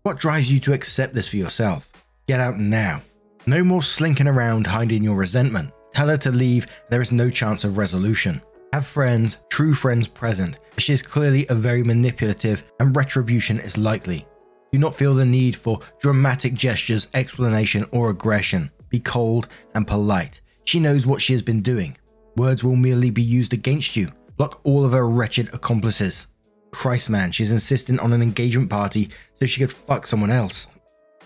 What 0.03 0.19
drives 0.19 0.51
you 0.51 0.59
to 0.61 0.73
accept 0.73 1.15
this 1.15 1.29
for 1.29 1.37
yourself? 1.37 1.93
Get 2.27 2.41
out 2.41 2.59
now. 2.59 3.03
No 3.47 3.63
more 3.63 3.83
slinking 3.83 4.29
around 4.29 4.67
hiding 4.67 5.03
your 5.03 5.17
resentment. 5.17 5.73
Tell 5.95 6.09
her 6.09 6.17
to 6.19 6.31
leave, 6.31 6.67
there 6.91 7.01
is 7.01 7.13
no 7.13 7.31
chance 7.31 7.65
of 7.65 7.79
resolution. 7.79 8.41
Have 8.73 8.87
friends, 8.87 9.39
true 9.49 9.75
friends 9.75 10.07
present. 10.07 10.59
She 10.79 10.93
is 10.93 11.03
clearly 11.03 11.47
a 11.49 11.55
very 11.55 11.83
manipulative 11.83 12.65
and 12.79 12.97
retribution 12.97 13.59
is 13.59 13.77
likely. 13.77 14.27
Do 14.73 14.79
not 14.79 14.95
feel 14.95 15.15
the 15.15 15.25
need 15.25 15.57
for 15.57 15.81
dramatic 16.01 16.55
gestures, 16.55 17.09
explanation, 17.15 17.85
or 17.91 18.11
aggression. 18.11 18.71
Be 18.89 19.01
cold 19.01 19.49
and 19.75 19.87
polite. 19.87 20.41
She 20.65 20.79
knows 20.79 21.07
what 21.07 21.21
she 21.21 21.33
has 21.33 21.43
been 21.43 21.63
doing. 21.63 21.97
Words 22.41 22.65
will 22.65 22.75
merely 22.75 23.11
be 23.11 23.21
used 23.21 23.53
against 23.53 23.97
you. 23.97 24.11
Block 24.39 24.63
all 24.65 24.87
of 24.87 24.93
her 24.93 25.07
wretched 25.07 25.53
accomplices. 25.53 26.27
Christ, 26.71 27.11
man, 27.11 27.33
she's 27.33 27.51
insisting 27.51 28.01
on 28.01 28.15
an 28.15 28.23
engagement 28.23 28.71
party 28.71 29.11
so 29.35 29.45
she 29.45 29.61
could 29.61 29.71
fuck 29.71 30.07
someone 30.07 30.31
else. 30.31 30.67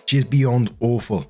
She 0.06 0.16
is 0.16 0.24
beyond 0.24 0.74
awful. 0.80 1.24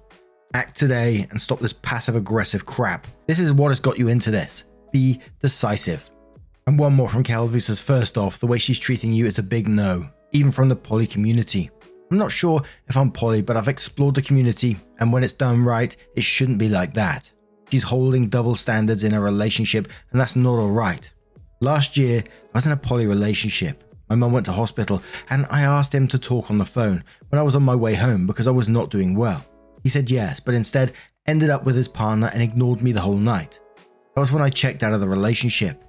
Act 0.54 0.78
today 0.78 1.26
and 1.28 1.38
stop 1.38 1.58
this 1.58 1.74
passive 1.74 2.16
aggressive 2.16 2.64
crap. 2.64 3.06
This 3.26 3.38
is 3.38 3.52
what 3.52 3.68
has 3.68 3.78
got 3.78 3.98
you 3.98 4.08
into 4.08 4.30
this. 4.30 4.64
Be 4.90 5.20
decisive. 5.42 6.08
And 6.66 6.78
one 6.78 6.94
more 6.94 7.10
from 7.10 7.22
Kelvu 7.22 7.60
says 7.60 7.78
first 7.78 8.16
off, 8.16 8.38
the 8.38 8.46
way 8.46 8.56
she's 8.56 8.78
treating 8.78 9.12
you 9.12 9.26
is 9.26 9.38
a 9.38 9.42
big 9.42 9.68
no, 9.68 10.08
even 10.32 10.50
from 10.50 10.70
the 10.70 10.76
poly 10.76 11.06
community. 11.06 11.70
I'm 12.10 12.16
not 12.16 12.32
sure 12.32 12.62
if 12.88 12.96
I'm 12.96 13.10
poly, 13.10 13.42
but 13.42 13.58
I've 13.58 13.68
explored 13.68 14.14
the 14.14 14.22
community, 14.22 14.78
and 14.98 15.12
when 15.12 15.22
it's 15.22 15.34
done 15.34 15.62
right, 15.62 15.94
it 16.16 16.24
shouldn't 16.24 16.56
be 16.56 16.70
like 16.70 16.94
that. 16.94 17.30
She's 17.74 17.82
holding 17.82 18.28
double 18.28 18.54
standards 18.54 19.02
in 19.02 19.14
a 19.14 19.20
relationship, 19.20 19.88
and 20.12 20.20
that's 20.20 20.36
not 20.36 20.60
alright. 20.60 21.10
Last 21.60 21.96
year, 21.96 22.22
I 22.22 22.58
was 22.58 22.66
in 22.66 22.70
a 22.70 22.76
poly 22.76 23.08
relationship. 23.08 23.82
My 24.08 24.14
mum 24.14 24.32
went 24.32 24.46
to 24.46 24.52
hospital, 24.52 25.02
and 25.28 25.44
I 25.50 25.62
asked 25.62 25.92
him 25.92 26.06
to 26.06 26.18
talk 26.20 26.52
on 26.52 26.58
the 26.58 26.64
phone 26.64 27.02
when 27.30 27.40
I 27.40 27.42
was 27.42 27.56
on 27.56 27.64
my 27.64 27.74
way 27.74 27.94
home 27.94 28.28
because 28.28 28.46
I 28.46 28.52
was 28.52 28.68
not 28.68 28.90
doing 28.90 29.16
well. 29.16 29.44
He 29.82 29.88
said 29.88 30.08
yes, 30.08 30.38
but 30.38 30.54
instead 30.54 30.92
ended 31.26 31.50
up 31.50 31.64
with 31.64 31.74
his 31.74 31.88
partner 31.88 32.30
and 32.32 32.40
ignored 32.40 32.80
me 32.80 32.92
the 32.92 33.00
whole 33.00 33.16
night. 33.16 33.58
That 34.14 34.20
was 34.20 34.30
when 34.30 34.40
I 34.40 34.50
checked 34.50 34.84
out 34.84 34.92
of 34.92 35.00
the 35.00 35.08
relationship. 35.08 35.82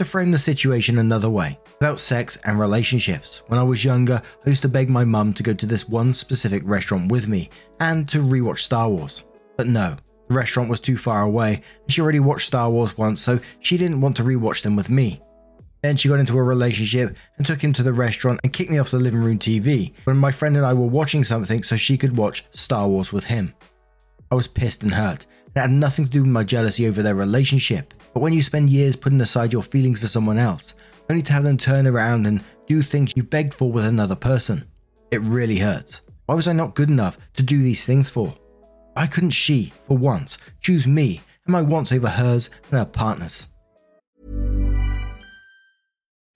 To 0.00 0.04
frame 0.04 0.30
the 0.30 0.36
situation 0.36 0.98
another 0.98 1.30
way, 1.30 1.58
without 1.80 2.00
sex 2.00 2.36
and 2.44 2.60
relationships, 2.60 3.40
when 3.46 3.58
I 3.58 3.62
was 3.62 3.82
younger, 3.82 4.20
I 4.44 4.50
used 4.50 4.60
to 4.60 4.68
beg 4.68 4.90
my 4.90 5.04
mum 5.04 5.32
to 5.32 5.42
go 5.42 5.54
to 5.54 5.64
this 5.64 5.88
one 5.88 6.12
specific 6.12 6.60
restaurant 6.66 7.10
with 7.10 7.28
me 7.28 7.48
and 7.80 8.06
to 8.10 8.18
rewatch 8.18 8.58
Star 8.58 8.90
Wars. 8.90 9.24
But 9.56 9.68
no, 9.68 9.96
the 10.28 10.34
restaurant 10.34 10.70
was 10.70 10.80
too 10.80 10.96
far 10.96 11.22
away, 11.22 11.62
and 11.82 11.92
she 11.92 12.00
already 12.00 12.20
watched 12.20 12.46
Star 12.46 12.70
Wars 12.70 12.96
once, 12.96 13.20
so 13.20 13.40
she 13.60 13.76
didn't 13.76 14.00
want 14.00 14.16
to 14.16 14.22
rewatch 14.22 14.62
them 14.62 14.76
with 14.76 14.90
me. 14.90 15.20
Then 15.82 15.98
she 15.98 16.08
got 16.08 16.18
into 16.18 16.38
a 16.38 16.42
relationship 16.42 17.14
and 17.36 17.46
took 17.46 17.62
him 17.62 17.74
to 17.74 17.82
the 17.82 17.92
restaurant 17.92 18.40
and 18.42 18.52
kicked 18.52 18.70
me 18.70 18.78
off 18.78 18.90
the 18.90 18.96
living 18.98 19.22
room 19.22 19.38
TV 19.38 19.92
when 20.04 20.16
my 20.16 20.32
friend 20.32 20.56
and 20.56 20.64
I 20.64 20.72
were 20.72 20.86
watching 20.86 21.24
something 21.24 21.62
so 21.62 21.76
she 21.76 21.98
could 21.98 22.16
watch 22.16 22.46
Star 22.52 22.88
Wars 22.88 23.12
with 23.12 23.26
him. 23.26 23.54
I 24.30 24.34
was 24.34 24.48
pissed 24.48 24.82
and 24.82 24.94
hurt. 24.94 25.26
It 25.54 25.60
had 25.60 25.70
nothing 25.70 26.06
to 26.06 26.10
do 26.10 26.22
with 26.22 26.30
my 26.30 26.42
jealousy 26.42 26.88
over 26.88 27.02
their 27.02 27.14
relationship. 27.14 27.92
But 28.14 28.20
when 28.20 28.32
you 28.32 28.42
spend 28.42 28.70
years 28.70 28.96
putting 28.96 29.20
aside 29.20 29.52
your 29.52 29.62
feelings 29.62 30.00
for 30.00 30.06
someone 30.06 30.38
else, 30.38 30.72
only 31.10 31.22
to 31.22 31.32
have 31.34 31.42
them 31.42 31.58
turn 31.58 31.86
around 31.86 32.26
and 32.26 32.42
do 32.66 32.80
things 32.80 33.12
you 33.14 33.22
begged 33.22 33.52
for 33.52 33.70
with 33.70 33.84
another 33.84 34.16
person, 34.16 34.66
it 35.10 35.20
really 35.20 35.58
hurts. 35.58 36.00
Why 36.24 36.34
was 36.34 36.48
I 36.48 36.54
not 36.54 36.74
good 36.74 36.88
enough 36.88 37.18
to 37.34 37.42
do 37.42 37.62
these 37.62 37.84
things 37.84 38.08
for? 38.08 38.34
Why 38.94 39.06
couldn't 39.08 39.30
she, 39.30 39.72
for 39.86 39.96
once, 39.96 40.38
choose 40.60 40.86
me 40.86 41.20
and 41.46 41.52
my 41.52 41.62
wants 41.62 41.92
over 41.92 42.08
hers 42.08 42.48
and 42.64 42.78
her 42.78 42.84
partner's? 42.84 43.48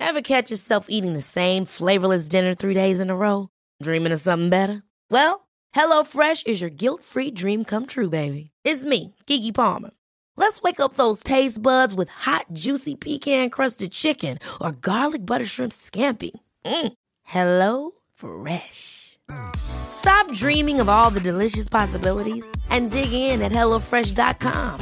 Ever 0.01 0.21
catch 0.21 0.51
yourself 0.51 0.87
eating 0.89 1.13
the 1.13 1.21
same 1.21 1.65
flavorless 1.65 2.29
dinner 2.29 2.55
three 2.55 2.75
days 2.75 3.01
in 3.01 3.11
a 3.11 3.17
row? 3.17 3.49
Dreaming 3.83 4.13
of 4.13 4.21
something 4.21 4.49
better? 4.49 4.83
Well, 5.11 5.49
HelloFresh 5.75 6.47
is 6.47 6.61
your 6.61 6.71
guilt 6.71 7.03
free 7.05 7.31
dream 7.31 7.65
come 7.65 7.87
true, 7.87 8.09
baby. 8.09 8.51
It's 8.65 8.85
me, 8.85 9.15
Keke 9.27 9.55
Palmer. 9.55 9.91
Let's 10.37 10.63
wake 10.63 10.81
up 10.81 10.95
those 10.95 11.23
taste 11.23 11.61
buds 11.63 11.95
with 11.95 12.09
hot, 12.09 12.47
juicy 12.53 12.95
pecan 12.95 13.51
crusted 13.51 13.93
chicken 13.93 14.39
or 14.61 14.73
garlic 14.73 15.27
butter 15.27 15.45
shrimp 15.45 15.73
scampi. 15.73 16.31
Mm. 16.65 16.93
Hello 17.25 17.91
Fresh. 18.15 19.08
Stop 19.59 20.33
dreaming 20.33 20.81
of 20.81 20.89
all 20.89 21.11
the 21.11 21.21
delicious 21.21 21.69
possibilities 21.69 22.47
and 22.71 22.91
dig 22.91 23.13
in 23.13 23.43
at 23.43 23.53
HelloFresh.com. 23.53 24.81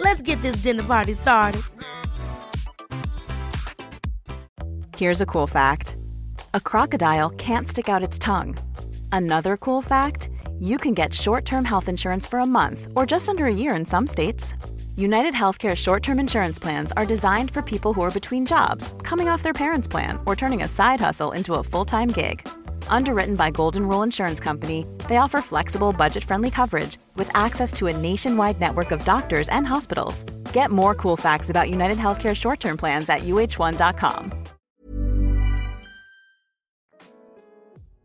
Let's 0.00 0.22
get 0.22 0.40
this 0.42 0.56
dinner 0.62 0.82
party 0.82 1.12
started. 1.12 1.62
Here's 4.96 5.20
a 5.20 5.26
cool 5.26 5.46
fact 5.46 5.96
a 6.54 6.60
crocodile 6.60 7.30
can't 7.30 7.68
stick 7.68 7.88
out 7.88 8.02
its 8.02 8.18
tongue. 8.18 8.56
Another 9.12 9.56
cool 9.56 9.82
fact 9.82 10.28
you 10.58 10.76
can 10.76 10.94
get 10.94 11.14
short 11.14 11.44
term 11.44 11.64
health 11.64 11.88
insurance 11.88 12.26
for 12.26 12.40
a 12.40 12.46
month 12.46 12.88
or 12.96 13.06
just 13.06 13.28
under 13.28 13.46
a 13.46 13.54
year 13.54 13.76
in 13.76 13.84
some 13.84 14.06
states. 14.06 14.54
United 14.96 15.34
Healthcare 15.34 15.76
short 15.76 16.02
term 16.02 16.18
insurance 16.18 16.58
plans 16.58 16.90
are 16.96 17.06
designed 17.06 17.50
for 17.50 17.62
people 17.62 17.92
who 17.92 18.00
are 18.00 18.10
between 18.10 18.44
jobs, 18.44 18.94
coming 19.04 19.28
off 19.28 19.44
their 19.44 19.52
parents' 19.52 19.86
plan, 19.86 20.18
or 20.26 20.34
turning 20.34 20.62
a 20.62 20.68
side 20.68 21.00
hustle 21.00 21.32
into 21.32 21.54
a 21.54 21.62
full 21.62 21.84
time 21.84 22.08
gig. 22.08 22.48
Underwritten 22.90 23.36
by 23.36 23.50
Golden 23.50 23.86
Rule 23.86 24.02
Insurance 24.02 24.40
Company, 24.40 24.84
they 25.08 25.18
offer 25.18 25.40
flexible, 25.40 25.92
budget 25.92 26.24
friendly 26.24 26.50
coverage 26.50 26.98
with 27.14 27.30
access 27.34 27.72
to 27.74 27.86
a 27.86 27.96
nationwide 27.96 28.60
network 28.60 28.90
of 28.90 29.04
doctors 29.04 29.48
and 29.50 29.66
hospitals. 29.66 30.24
Get 30.52 30.70
more 30.70 30.94
cool 30.94 31.16
facts 31.16 31.50
about 31.50 31.70
United 31.70 31.98
Healthcare 31.98 32.34
short 32.34 32.58
term 32.60 32.76
plans 32.76 33.08
at 33.08 33.20
uh1.com. 33.20 34.32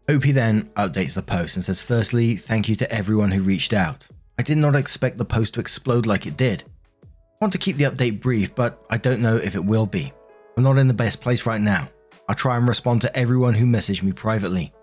OP 0.09 0.23
then 0.23 0.65
updates 0.75 1.13
the 1.13 1.21
post 1.21 1.55
and 1.55 1.63
says, 1.63 1.81
Firstly, 1.81 2.35
thank 2.35 2.67
you 2.67 2.75
to 2.75 2.91
everyone 2.91 3.31
who 3.31 3.41
reached 3.41 3.71
out. 3.71 4.05
I 4.37 4.43
did 4.43 4.57
not 4.57 4.75
expect 4.75 5.17
the 5.17 5.25
post 5.25 5.53
to 5.53 5.59
explode 5.61 6.05
like 6.05 6.27
it 6.27 6.35
did. 6.35 6.63
I 7.03 7.07
want 7.39 7.53
to 7.53 7.57
keep 7.57 7.77
the 7.77 7.85
update 7.85 8.19
brief, 8.19 8.53
but 8.53 8.83
I 8.89 8.97
don't 8.97 9.21
know 9.21 9.37
if 9.37 9.55
it 9.55 9.63
will 9.63 9.85
be. 9.85 10.11
I'm 10.57 10.63
not 10.63 10.77
in 10.77 10.89
the 10.89 10.93
best 10.93 11.21
place 11.21 11.45
right 11.45 11.61
now. 11.61 11.87
I'll 12.33 12.37
try 12.37 12.57
and 12.57 12.67
respond 12.67 12.99
to 13.01 13.15
everyone 13.15 13.53
who 13.53 13.67
messaged 13.67 14.01
me 14.01 14.11
privately. 14.11 14.73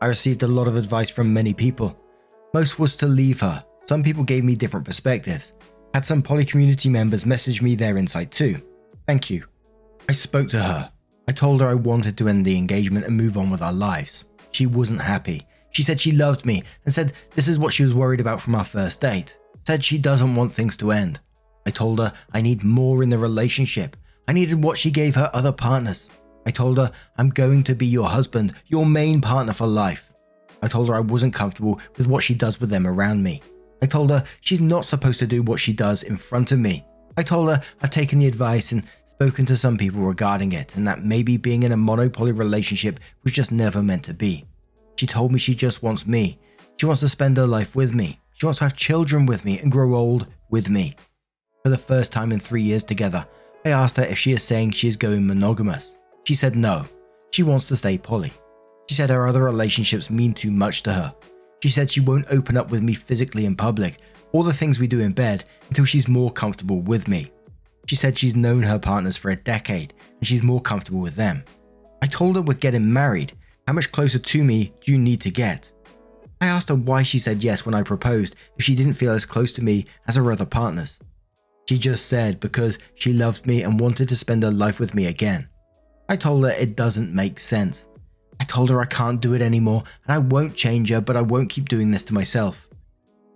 I 0.00 0.06
received 0.06 0.42
a 0.42 0.48
lot 0.48 0.66
of 0.66 0.74
advice 0.74 1.10
from 1.10 1.34
many 1.34 1.52
people. 1.52 1.94
Most 2.54 2.78
was 2.78 2.96
to 2.96 3.06
leave 3.06 3.40
her. 3.40 3.62
Some 3.84 4.02
people 4.02 4.24
gave 4.24 4.42
me 4.42 4.54
different 4.54 4.86
perspectives. 4.86 5.52
Had 5.92 6.06
some 6.06 6.22
poly 6.22 6.46
community 6.46 6.88
members 6.88 7.26
message 7.26 7.60
me 7.60 7.74
their 7.74 7.98
insight 7.98 8.30
too. 8.30 8.58
Thank 9.06 9.28
you. 9.28 9.44
I 10.08 10.12
spoke 10.12 10.48
to 10.48 10.62
her. 10.62 10.90
I 11.28 11.32
told 11.32 11.60
her 11.60 11.68
I 11.68 11.74
wanted 11.74 12.16
to 12.16 12.28
end 12.30 12.46
the 12.46 12.56
engagement 12.56 13.04
and 13.04 13.14
move 13.14 13.36
on 13.36 13.50
with 13.50 13.60
our 13.60 13.74
lives. 13.74 14.24
She 14.52 14.64
wasn't 14.64 15.02
happy. 15.02 15.46
She 15.72 15.82
said 15.82 16.00
she 16.00 16.12
loved 16.12 16.46
me 16.46 16.62
and 16.86 16.94
said 16.94 17.12
this 17.34 17.48
is 17.48 17.58
what 17.58 17.74
she 17.74 17.82
was 17.82 17.92
worried 17.92 18.20
about 18.20 18.40
from 18.40 18.54
our 18.54 18.64
first 18.64 19.02
date. 19.02 19.36
Said 19.66 19.84
she 19.84 19.98
doesn't 19.98 20.36
want 20.36 20.52
things 20.52 20.78
to 20.78 20.90
end. 20.90 21.20
I 21.66 21.70
told 21.70 21.98
her 21.98 22.14
I 22.32 22.40
need 22.40 22.64
more 22.64 23.02
in 23.02 23.10
the 23.10 23.18
relationship. 23.18 23.94
I 24.26 24.32
needed 24.32 24.64
what 24.64 24.78
she 24.78 24.90
gave 24.90 25.14
her 25.16 25.30
other 25.34 25.52
partners. 25.52 26.08
I 26.46 26.50
told 26.50 26.78
her 26.78 26.90
I'm 27.18 27.30
going 27.30 27.62
to 27.64 27.74
be 27.74 27.86
your 27.86 28.08
husband, 28.08 28.54
your 28.66 28.86
main 28.86 29.20
partner 29.20 29.52
for 29.52 29.66
life. 29.66 30.10
I 30.62 30.68
told 30.68 30.88
her 30.88 30.94
I 30.94 31.00
wasn't 31.00 31.34
comfortable 31.34 31.80
with 31.96 32.06
what 32.06 32.22
she 32.22 32.34
does 32.34 32.60
with 32.60 32.70
them 32.70 32.86
around 32.86 33.22
me. 33.22 33.42
I 33.82 33.86
told 33.86 34.10
her 34.10 34.24
she's 34.40 34.60
not 34.60 34.84
supposed 34.84 35.18
to 35.20 35.26
do 35.26 35.42
what 35.42 35.60
she 35.60 35.72
does 35.72 36.02
in 36.02 36.16
front 36.16 36.52
of 36.52 36.58
me. 36.58 36.86
I 37.16 37.22
told 37.22 37.48
her 37.48 37.62
I've 37.82 37.90
taken 37.90 38.18
the 38.18 38.26
advice 38.26 38.72
and 38.72 38.82
spoken 39.06 39.46
to 39.46 39.56
some 39.56 39.78
people 39.78 40.00
regarding 40.00 40.52
it, 40.52 40.74
and 40.74 40.86
that 40.88 41.04
maybe 41.04 41.36
being 41.36 41.62
in 41.62 41.72
a 41.72 41.76
monopoly 41.76 42.32
relationship 42.32 42.98
was 43.22 43.32
just 43.32 43.52
never 43.52 43.82
meant 43.82 44.04
to 44.04 44.14
be. 44.14 44.44
She 44.96 45.06
told 45.06 45.32
me 45.32 45.38
she 45.38 45.54
just 45.54 45.82
wants 45.82 46.06
me. 46.06 46.38
She 46.78 46.86
wants 46.86 47.00
to 47.00 47.08
spend 47.08 47.36
her 47.36 47.46
life 47.46 47.76
with 47.76 47.94
me. 47.94 48.20
She 48.34 48.46
wants 48.46 48.58
to 48.58 48.64
have 48.64 48.76
children 48.76 49.26
with 49.26 49.44
me 49.44 49.58
and 49.60 49.70
grow 49.70 49.94
old 49.94 50.26
with 50.50 50.68
me. 50.68 50.96
For 51.62 51.68
the 51.68 51.78
first 51.78 52.12
time 52.12 52.32
in 52.32 52.40
three 52.40 52.62
years 52.62 52.82
together, 52.82 53.26
I 53.64 53.70
asked 53.70 53.96
her 53.98 54.04
if 54.04 54.18
she 54.18 54.32
is 54.32 54.42
saying 54.42 54.72
she 54.72 54.88
is 54.88 54.96
going 54.96 55.26
monogamous. 55.26 55.96
She 56.24 56.34
said 56.34 56.56
no. 56.56 56.84
She 57.30 57.42
wants 57.42 57.66
to 57.68 57.76
stay 57.76 57.98
poly. 57.98 58.32
She 58.88 58.94
said 58.94 59.10
her 59.10 59.26
other 59.26 59.42
relationships 59.42 60.10
mean 60.10 60.34
too 60.34 60.50
much 60.50 60.82
to 60.84 60.92
her. 60.92 61.14
She 61.62 61.68
said 61.70 61.90
she 61.90 62.00
won't 62.00 62.30
open 62.30 62.56
up 62.56 62.70
with 62.70 62.82
me 62.82 62.94
physically 62.94 63.46
in 63.46 63.56
public 63.56 63.98
or 64.32 64.44
the 64.44 64.52
things 64.52 64.78
we 64.78 64.86
do 64.86 65.00
in 65.00 65.12
bed 65.12 65.44
until 65.68 65.84
she's 65.84 66.08
more 66.08 66.30
comfortable 66.30 66.80
with 66.80 67.08
me. 67.08 67.30
She 67.86 67.96
said 67.96 68.18
she's 68.18 68.34
known 68.34 68.62
her 68.62 68.78
partners 68.78 69.16
for 69.16 69.30
a 69.30 69.36
decade 69.36 69.94
and 70.18 70.26
she's 70.26 70.42
more 70.42 70.60
comfortable 70.60 71.00
with 71.00 71.16
them. 71.16 71.44
I 72.02 72.06
told 72.06 72.36
her 72.36 72.42
we're 72.42 72.54
getting 72.54 72.92
married. 72.92 73.32
How 73.66 73.72
much 73.72 73.92
closer 73.92 74.18
to 74.18 74.44
me 74.44 74.72
do 74.82 74.92
you 74.92 74.98
need 74.98 75.20
to 75.22 75.30
get? 75.30 75.70
I 76.40 76.46
asked 76.46 76.68
her 76.68 76.74
why 76.74 77.02
she 77.02 77.18
said 77.18 77.42
yes 77.42 77.64
when 77.64 77.74
I 77.74 77.82
proposed 77.82 78.36
if 78.58 78.64
she 78.64 78.74
didn't 78.74 78.94
feel 78.94 79.12
as 79.12 79.24
close 79.24 79.52
to 79.52 79.64
me 79.64 79.86
as 80.06 80.16
her 80.16 80.32
other 80.32 80.44
partners. 80.44 80.98
She 81.68 81.78
just 81.78 82.06
said 82.06 82.40
because 82.40 82.78
she 82.94 83.12
loved 83.14 83.46
me 83.46 83.62
and 83.62 83.80
wanted 83.80 84.08
to 84.10 84.16
spend 84.16 84.42
her 84.42 84.50
life 84.50 84.78
with 84.78 84.94
me 84.94 85.06
again. 85.06 85.48
I 86.08 86.16
told 86.16 86.44
her 86.44 86.50
it 86.50 86.76
doesn't 86.76 87.14
make 87.14 87.38
sense. 87.38 87.88
I 88.40 88.44
told 88.44 88.70
her 88.70 88.80
I 88.80 88.86
can't 88.86 89.20
do 89.20 89.34
it 89.34 89.42
anymore 89.42 89.84
and 90.06 90.14
I 90.14 90.18
won't 90.18 90.54
change 90.54 90.90
her, 90.90 91.00
but 91.00 91.16
I 91.16 91.22
won't 91.22 91.50
keep 91.50 91.68
doing 91.68 91.90
this 91.90 92.04
to 92.04 92.14
myself 92.14 92.68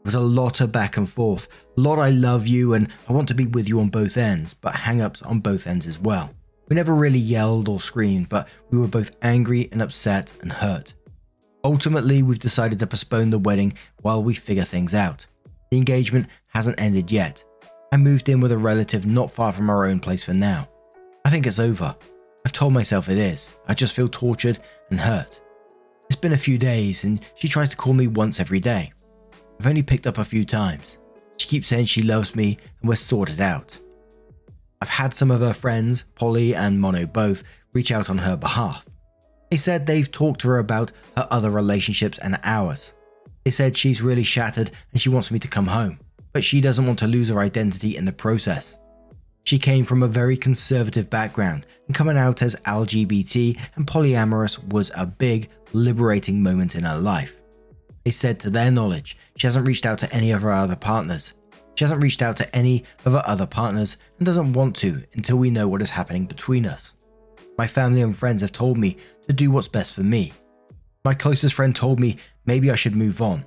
was 0.09 0.15
a 0.15 0.21
lot 0.21 0.63
of 0.63 0.73
back 0.73 0.97
and 0.97 1.07
forth. 1.07 1.49
A 1.77 1.81
lot 1.83 1.99
I 1.99 2.09
love 2.09 2.47
you 2.47 2.73
and 2.73 2.89
I 3.11 3.13
want 3.13 3.29
to 3.29 3.35
be 3.35 3.45
with 3.45 3.69
you 3.69 3.79
on 3.79 3.91
both 3.91 4.17
ends, 4.17 4.55
but 4.55 4.75
hang 4.75 5.03
ups 5.03 5.21
on 5.21 5.41
both 5.41 5.67
ends 5.67 5.87
as 5.87 5.99
well. 5.99 6.31
We 6.71 6.77
never 6.77 6.95
really 6.95 7.19
yelled 7.19 7.69
or 7.69 7.79
screamed, 7.79 8.31
but 8.31 8.49
we 8.71 8.79
were 8.79 8.87
both 8.87 9.15
angry 9.21 9.69
and 9.71 9.83
upset 9.83 10.33
and 10.41 10.51
hurt. 10.51 10.95
Ultimately, 11.63 12.23
we've 12.23 12.39
decided 12.39 12.79
to 12.79 12.87
postpone 12.87 13.29
the 13.29 13.39
wedding 13.39 13.75
while 14.01 14.23
we 14.23 14.33
figure 14.33 14.65
things 14.65 14.95
out. 14.95 15.27
The 15.71 15.77
engagement 15.77 16.29
hasn't 16.47 16.81
ended 16.81 17.13
yet. 17.13 17.45
I 17.93 17.99
moved 17.99 18.31
in 18.31 18.41
with 18.41 18.53
a 18.53 18.57
relative 18.57 19.05
not 19.05 19.31
far 19.31 19.53
from 19.53 19.69
our 19.69 19.85
own 19.85 20.01
place 20.01 20.25
for 20.25 20.33
now. 20.33 20.71
I 21.27 21.29
think 21.29 21.47
it's 21.47 21.59
over. 21.59 21.95
I've 22.49 22.53
told 22.53 22.73
myself 22.73 23.11
it 23.11 23.19
is. 23.19 23.53
I 23.67 23.75
just 23.75 23.95
feel 23.95 24.09
tortured 24.09 24.59
and 24.89 24.99
hurt. 24.99 25.39
It's 26.09 26.19
been 26.19 26.33
a 26.33 26.39
few 26.39 26.57
days, 26.57 27.05
and 27.05 27.21
she 27.35 27.47
tries 27.47 27.69
to 27.69 27.77
call 27.77 27.93
me 27.93 28.07
once 28.07 28.41
every 28.41 28.59
day. 28.59 28.91
I've 29.61 29.67
only 29.67 29.83
picked 29.83 30.07
up 30.07 30.17
a 30.17 30.25
few 30.25 30.45
times. 30.45 30.97
She 31.37 31.47
keeps 31.47 31.69
saying 31.69 31.85
she 31.85 32.01
loves 32.01 32.35
me 32.35 32.57
and 32.81 32.89
we're 32.89 32.95
sorted 32.95 33.43
out. 33.43 33.79
I've 34.81 34.89
had 34.89 35.13
some 35.13 35.31
of 35.31 35.43
her 35.43 35.53
friends, 35.53 36.05
poly 36.15 36.55
and 36.55 36.81
Mono 36.81 37.05
both, 37.05 37.43
reach 37.75 37.93
out 37.93 38.09
on 38.09 38.17
her 38.17 38.35
behalf. 38.35 38.87
They 39.51 39.59
said 39.59 39.85
they've 39.85 40.11
talked 40.11 40.41
to 40.41 40.49
her 40.49 40.59
about 40.59 40.91
her 41.19 41.29
other 41.31 41.51
relationships 41.51 42.17
and 42.17 42.41
ours. 42.45 42.95
They 43.45 43.51
said 43.51 43.77
she's 43.77 44.01
really 44.01 44.23
shattered 44.23 44.71
and 44.93 45.03
she 45.03 45.11
wants 45.11 45.31
me 45.31 45.39
to 45.41 45.49
come 45.49 45.67
home, 45.67 46.01
but 46.33 46.45
she 46.45 46.63
doesn't 46.63 46.87
want 46.87 46.99
to 47.01 47.09
lose 47.09 47.29
her 47.29 47.41
identity 47.41 47.95
in 47.99 48.07
the 48.07 48.13
process. 48.13 48.79
She 49.45 49.59
came 49.59 49.85
from 49.85 50.03
a 50.03 50.09
very 50.09 50.37
conservative 50.37 51.09
background, 51.09 51.67
and 51.87 51.95
coming 51.95 52.19
out 52.19 52.43
as 52.43 52.55
LGBT 52.67 53.59
and 53.77 53.87
polyamorous 53.87 54.63
was 54.73 54.91
a 54.95 55.07
big, 55.07 55.49
liberating 55.73 56.43
moment 56.43 56.75
in 56.75 56.85
her 56.85 56.99
life. 56.99 57.41
They 58.05 58.11
said 58.11 58.41
to 58.41 58.51
their 58.51 58.71
knowledge, 58.71 59.17
she 59.37 59.47
hasn't 59.47 59.67
reached 59.67 59.87
out 59.87 59.99
to 60.01 60.13
any 60.15 60.31
of 60.31 60.43
her 60.43 60.53
other 60.53 60.77
partners. 60.77 61.33
She 61.75 61.85
hasn't 61.85 62.03
reached 62.03 62.23
out 62.23 62.37
to 62.39 62.57
any 62.57 62.85
of 63.05 63.13
her 63.13 63.23
other 63.25 63.47
partners 63.47 63.99
and 64.19 64.27
doesn't 64.27 64.53
want 64.53 64.75
to 64.77 65.03
until 65.15 65.37
we 65.37 65.51
know 65.51 65.69
what 65.69 65.83
is 65.83 65.91
happening 65.91 66.27
between 66.27 66.67
us. 66.67 66.95
My 67.57 67.67
family 67.67 68.03
and 68.03 68.17
friends 68.17 68.43
have 68.43 68.53
told 68.53 68.79
me 68.79 68.97
to 69.27 69.33
do 69.33 69.51
what's 69.51 69.69
best 69.69 69.95
for 69.95 70.03
me. 70.03 70.33
My 71.05 71.15
closest 71.15 71.55
friend 71.55 71.75
told 71.75 72.01
me 72.01 72.17
maybe 72.47 72.71
I 72.71 72.75
should 72.77 72.97
move 72.97 73.23
on. 73.23 73.45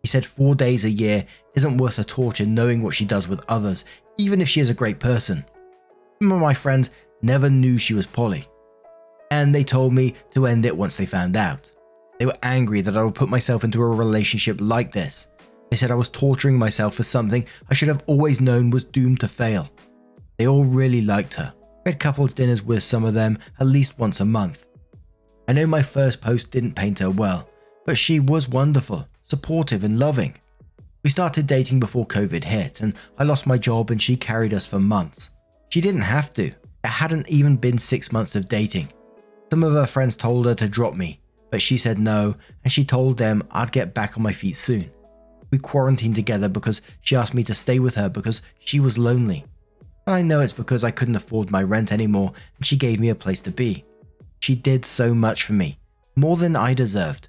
He 0.00 0.08
said 0.08 0.26
four 0.26 0.54
days 0.54 0.84
a 0.84 0.90
year 0.90 1.26
isn't 1.54 1.78
worth 1.78 1.96
the 1.96 2.04
torture 2.04 2.46
knowing 2.46 2.82
what 2.82 2.94
she 2.94 3.04
does 3.04 3.26
with 3.26 3.44
others, 3.48 3.84
even 4.18 4.40
if 4.40 4.48
she 4.48 4.60
is 4.60 4.70
a 4.70 4.74
great 4.74 4.98
person. 4.98 5.44
Some 6.20 6.32
of 6.32 6.40
my 6.40 6.54
friends 6.54 6.90
never 7.22 7.50
knew 7.50 7.78
she 7.78 7.94
was 7.94 8.06
poly, 8.06 8.46
and 9.30 9.54
they 9.54 9.64
told 9.64 9.92
me 9.92 10.14
to 10.30 10.46
end 10.46 10.64
it 10.64 10.76
once 10.76 10.96
they 10.96 11.06
found 11.06 11.36
out. 11.36 11.70
They 12.18 12.26
were 12.26 12.34
angry 12.42 12.80
that 12.82 12.96
I 12.96 13.02
would 13.02 13.14
put 13.14 13.28
myself 13.28 13.64
into 13.64 13.82
a 13.82 13.88
relationship 13.88 14.58
like 14.60 14.92
this. 14.92 15.28
They 15.70 15.76
said 15.76 15.90
I 15.90 15.96
was 15.96 16.08
torturing 16.08 16.58
myself 16.58 16.94
for 16.94 17.02
something 17.02 17.44
I 17.68 17.74
should 17.74 17.88
have 17.88 18.04
always 18.06 18.40
known 18.40 18.70
was 18.70 18.84
doomed 18.84 19.20
to 19.20 19.28
fail. 19.28 19.68
They 20.38 20.46
all 20.46 20.64
really 20.64 21.00
liked 21.00 21.34
her. 21.34 21.52
I 21.84 21.90
had 21.90 22.00
couples 22.00 22.32
dinners 22.32 22.62
with 22.62 22.82
some 22.82 23.04
of 23.04 23.14
them 23.14 23.38
at 23.58 23.66
least 23.66 23.98
once 23.98 24.20
a 24.20 24.24
month. 24.24 24.66
I 25.48 25.52
know 25.52 25.66
my 25.66 25.82
first 25.82 26.20
post 26.20 26.50
didn't 26.50 26.76
paint 26.76 27.00
her 27.00 27.10
well, 27.10 27.48
but 27.84 27.98
she 27.98 28.20
was 28.20 28.48
wonderful, 28.48 29.06
supportive, 29.22 29.84
and 29.84 29.98
loving. 29.98 30.36
We 31.04 31.10
started 31.10 31.46
dating 31.46 31.80
before 31.80 32.06
COVID 32.06 32.44
hit, 32.44 32.80
and 32.80 32.94
I 33.18 33.24
lost 33.24 33.46
my 33.46 33.58
job 33.58 33.90
and 33.90 34.00
she 34.00 34.16
carried 34.16 34.54
us 34.54 34.66
for 34.66 34.78
months. 34.78 35.28
She 35.68 35.82
didn't 35.82 36.00
have 36.00 36.32
to. 36.32 36.46
It 36.46 36.56
hadn't 36.82 37.28
even 37.28 37.56
been 37.56 37.76
six 37.76 38.10
months 38.10 38.34
of 38.34 38.48
dating. 38.48 38.90
Some 39.50 39.62
of 39.62 39.74
her 39.74 39.86
friends 39.86 40.16
told 40.16 40.46
her 40.46 40.54
to 40.54 40.66
drop 40.66 40.94
me, 40.94 41.20
but 41.50 41.60
she 41.60 41.76
said 41.76 41.98
no, 41.98 42.34
and 42.64 42.72
she 42.72 42.86
told 42.86 43.18
them 43.18 43.46
I'd 43.50 43.70
get 43.70 43.92
back 43.92 44.16
on 44.16 44.22
my 44.22 44.32
feet 44.32 44.56
soon. 44.56 44.90
We 45.50 45.58
quarantined 45.58 46.14
together 46.14 46.48
because 46.48 46.80
she 47.02 47.16
asked 47.16 47.34
me 47.34 47.44
to 47.44 47.54
stay 47.54 47.78
with 47.78 47.96
her 47.96 48.08
because 48.08 48.40
she 48.58 48.80
was 48.80 48.96
lonely. 48.96 49.44
And 50.06 50.16
I 50.16 50.22
know 50.22 50.40
it's 50.40 50.54
because 50.54 50.84
I 50.84 50.90
couldn't 50.90 51.16
afford 51.16 51.50
my 51.50 51.62
rent 51.62 51.92
anymore 51.92 52.32
and 52.56 52.64
she 52.64 52.78
gave 52.78 52.98
me 52.98 53.10
a 53.10 53.14
place 53.14 53.40
to 53.40 53.50
be. 53.50 53.84
She 54.40 54.54
did 54.54 54.86
so 54.86 55.14
much 55.14 55.44
for 55.44 55.52
me, 55.52 55.78
more 56.16 56.38
than 56.38 56.56
I 56.56 56.72
deserved. 56.72 57.28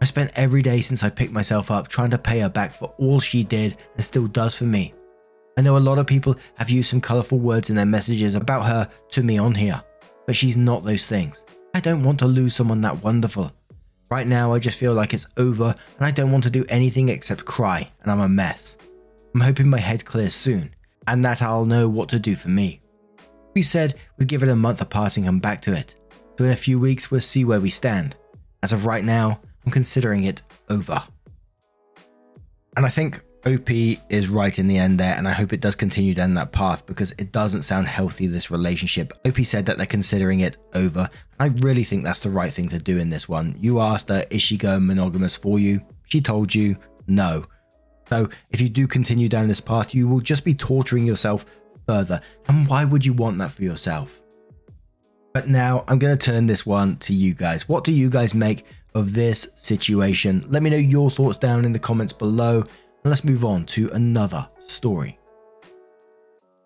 I 0.00 0.04
spent 0.04 0.32
every 0.36 0.62
day 0.62 0.80
since 0.80 1.02
I 1.02 1.10
picked 1.10 1.32
myself 1.32 1.70
up 1.70 1.88
trying 1.88 2.10
to 2.10 2.18
pay 2.18 2.40
her 2.40 2.48
back 2.48 2.72
for 2.72 2.94
all 2.98 3.20
she 3.20 3.42
did 3.42 3.76
and 3.94 4.04
still 4.04 4.26
does 4.26 4.54
for 4.56 4.64
me. 4.64 4.94
I 5.56 5.60
know 5.60 5.76
a 5.76 5.78
lot 5.78 5.98
of 5.98 6.06
people 6.06 6.36
have 6.54 6.70
used 6.70 6.90
some 6.90 7.00
colourful 7.00 7.38
words 7.38 7.68
in 7.68 7.76
their 7.76 7.84
messages 7.84 8.34
about 8.34 8.66
her 8.66 8.88
to 9.10 9.22
me 9.22 9.38
on 9.38 9.54
here, 9.54 9.82
but 10.26 10.36
she's 10.36 10.56
not 10.56 10.84
those 10.84 11.06
things. 11.06 11.44
I 11.74 11.80
don't 11.80 12.04
want 12.04 12.20
to 12.20 12.26
lose 12.26 12.54
someone 12.54 12.80
that 12.82 13.02
wonderful. 13.02 13.52
Right 14.10 14.26
now, 14.26 14.54
I 14.54 14.60
just 14.60 14.78
feel 14.78 14.94
like 14.94 15.12
it's 15.14 15.26
over 15.36 15.74
and 15.96 16.06
I 16.06 16.12
don't 16.12 16.30
want 16.30 16.44
to 16.44 16.50
do 16.50 16.64
anything 16.68 17.08
except 17.08 17.44
cry, 17.44 17.90
and 18.02 18.10
I'm 18.10 18.20
a 18.20 18.28
mess. 18.28 18.76
I'm 19.34 19.40
hoping 19.40 19.68
my 19.68 19.78
head 19.78 20.04
clears 20.04 20.34
soon 20.34 20.74
and 21.08 21.24
that 21.24 21.42
I'll 21.42 21.64
know 21.64 21.88
what 21.88 22.08
to 22.10 22.18
do 22.18 22.36
for 22.36 22.48
me. 22.50 22.80
We 23.54 23.62
said 23.62 23.94
we'd 24.16 24.28
give 24.28 24.42
it 24.42 24.48
a 24.48 24.54
month 24.54 24.80
apart 24.80 25.16
and 25.16 25.26
come 25.26 25.40
back 25.40 25.60
to 25.62 25.72
it. 25.72 25.94
So 26.38 26.44
in 26.44 26.52
a 26.52 26.56
few 26.56 26.78
weeks, 26.78 27.10
we'll 27.10 27.20
see 27.20 27.44
where 27.44 27.60
we 27.60 27.70
stand. 27.70 28.14
As 28.62 28.72
of 28.72 28.86
right 28.86 29.04
now, 29.04 29.40
I'm 29.68 29.72
considering 29.72 30.24
it 30.24 30.40
over. 30.70 31.02
And 32.74 32.86
I 32.86 32.88
think 32.88 33.20
OP 33.44 33.68
is 34.08 34.30
right 34.30 34.58
in 34.58 34.66
the 34.66 34.78
end 34.78 34.98
there, 34.98 35.12
and 35.12 35.28
I 35.28 35.32
hope 35.32 35.52
it 35.52 35.60
does 35.60 35.74
continue 35.74 36.14
down 36.14 36.32
that 36.34 36.52
path 36.52 36.86
because 36.86 37.12
it 37.18 37.32
doesn't 37.32 37.64
sound 37.64 37.86
healthy, 37.86 38.26
this 38.28 38.50
relationship. 38.50 39.12
OP 39.26 39.36
said 39.44 39.66
that 39.66 39.76
they're 39.76 39.84
considering 39.84 40.40
it 40.40 40.56
over. 40.72 41.10
I 41.38 41.48
really 41.48 41.84
think 41.84 42.02
that's 42.02 42.20
the 42.20 42.30
right 42.30 42.50
thing 42.50 42.70
to 42.70 42.78
do 42.78 42.96
in 42.96 43.10
this 43.10 43.28
one. 43.28 43.56
You 43.60 43.80
asked 43.80 44.08
her, 44.08 44.24
is 44.30 44.40
she 44.40 44.56
going 44.56 44.86
monogamous 44.86 45.36
for 45.36 45.58
you? 45.58 45.82
She 46.06 46.22
told 46.22 46.54
you 46.54 46.74
no. 47.06 47.44
So, 48.08 48.30
if 48.48 48.62
you 48.62 48.70
do 48.70 48.86
continue 48.86 49.28
down 49.28 49.48
this 49.48 49.60
path, 49.60 49.94
you 49.94 50.08
will 50.08 50.20
just 50.20 50.46
be 50.46 50.54
torturing 50.54 51.04
yourself 51.04 51.44
further. 51.86 52.22
And 52.48 52.66
why 52.66 52.86
would 52.86 53.04
you 53.04 53.12
want 53.12 53.36
that 53.36 53.52
for 53.52 53.64
yourself? 53.64 54.22
But 55.34 55.46
now 55.46 55.84
I'm 55.86 55.98
going 55.98 56.16
to 56.16 56.24
turn 56.24 56.46
this 56.46 56.64
one 56.64 56.96
to 57.00 57.12
you 57.12 57.34
guys. 57.34 57.68
What 57.68 57.84
do 57.84 57.92
you 57.92 58.08
guys 58.08 58.34
make 58.34 58.64
of 58.94 59.14
this 59.14 59.48
situation? 59.54 60.44
Let 60.48 60.62
me 60.62 60.70
know 60.70 60.76
your 60.76 61.10
thoughts 61.10 61.36
down 61.36 61.64
in 61.64 61.72
the 61.72 61.78
comments 61.78 62.12
below. 62.12 62.60
And 62.60 63.10
let's 63.10 63.24
move 63.24 63.44
on 63.44 63.64
to 63.66 63.90
another 63.90 64.48
story. 64.60 65.18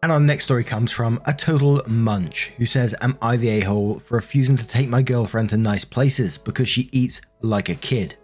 And 0.02 0.11
our 0.11 0.18
next 0.18 0.44
story 0.44 0.64
comes 0.64 0.90
from 0.90 1.20
a 1.26 1.32
total 1.32 1.80
munch 1.87 2.52
who 2.56 2.66
says, 2.66 2.94
Am 3.00 3.16
I 3.22 3.37
the 3.37 3.48
a 3.50 3.61
hole 3.61 4.00
for 4.00 4.16
refusing 4.16 4.56
to 4.56 4.66
take 4.66 4.88
my 4.88 5.02
girlfriend 5.02 5.50
to 5.50 5.56
nice 5.56 5.85
places 5.85 6.38
because 6.38 6.68
she 6.68 6.88
eats 6.90 7.20
like 7.42 7.68
a 7.68 7.76
kid? 7.76 8.16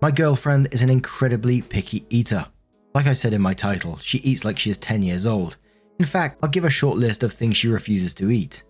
My 0.00 0.10
girlfriend 0.10 0.68
is 0.72 0.82
an 0.82 0.90
incredibly 0.90 1.60
picky 1.60 2.06
eater. 2.08 2.46
Like 2.94 3.06
I 3.06 3.12
said 3.12 3.34
in 3.34 3.42
my 3.42 3.52
title, 3.52 3.98
she 3.98 4.18
eats 4.18 4.44
like 4.44 4.58
she 4.58 4.70
is 4.70 4.78
10 4.78 5.02
years 5.02 5.26
old. 5.26 5.56
In 5.98 6.06
fact, 6.06 6.38
I'll 6.42 6.48
give 6.48 6.64
a 6.64 6.70
short 6.70 6.96
list 6.96 7.22
of 7.22 7.32
things 7.32 7.56
she 7.56 7.68
refuses 7.68 8.14
to 8.14 8.30
eat 8.30 8.62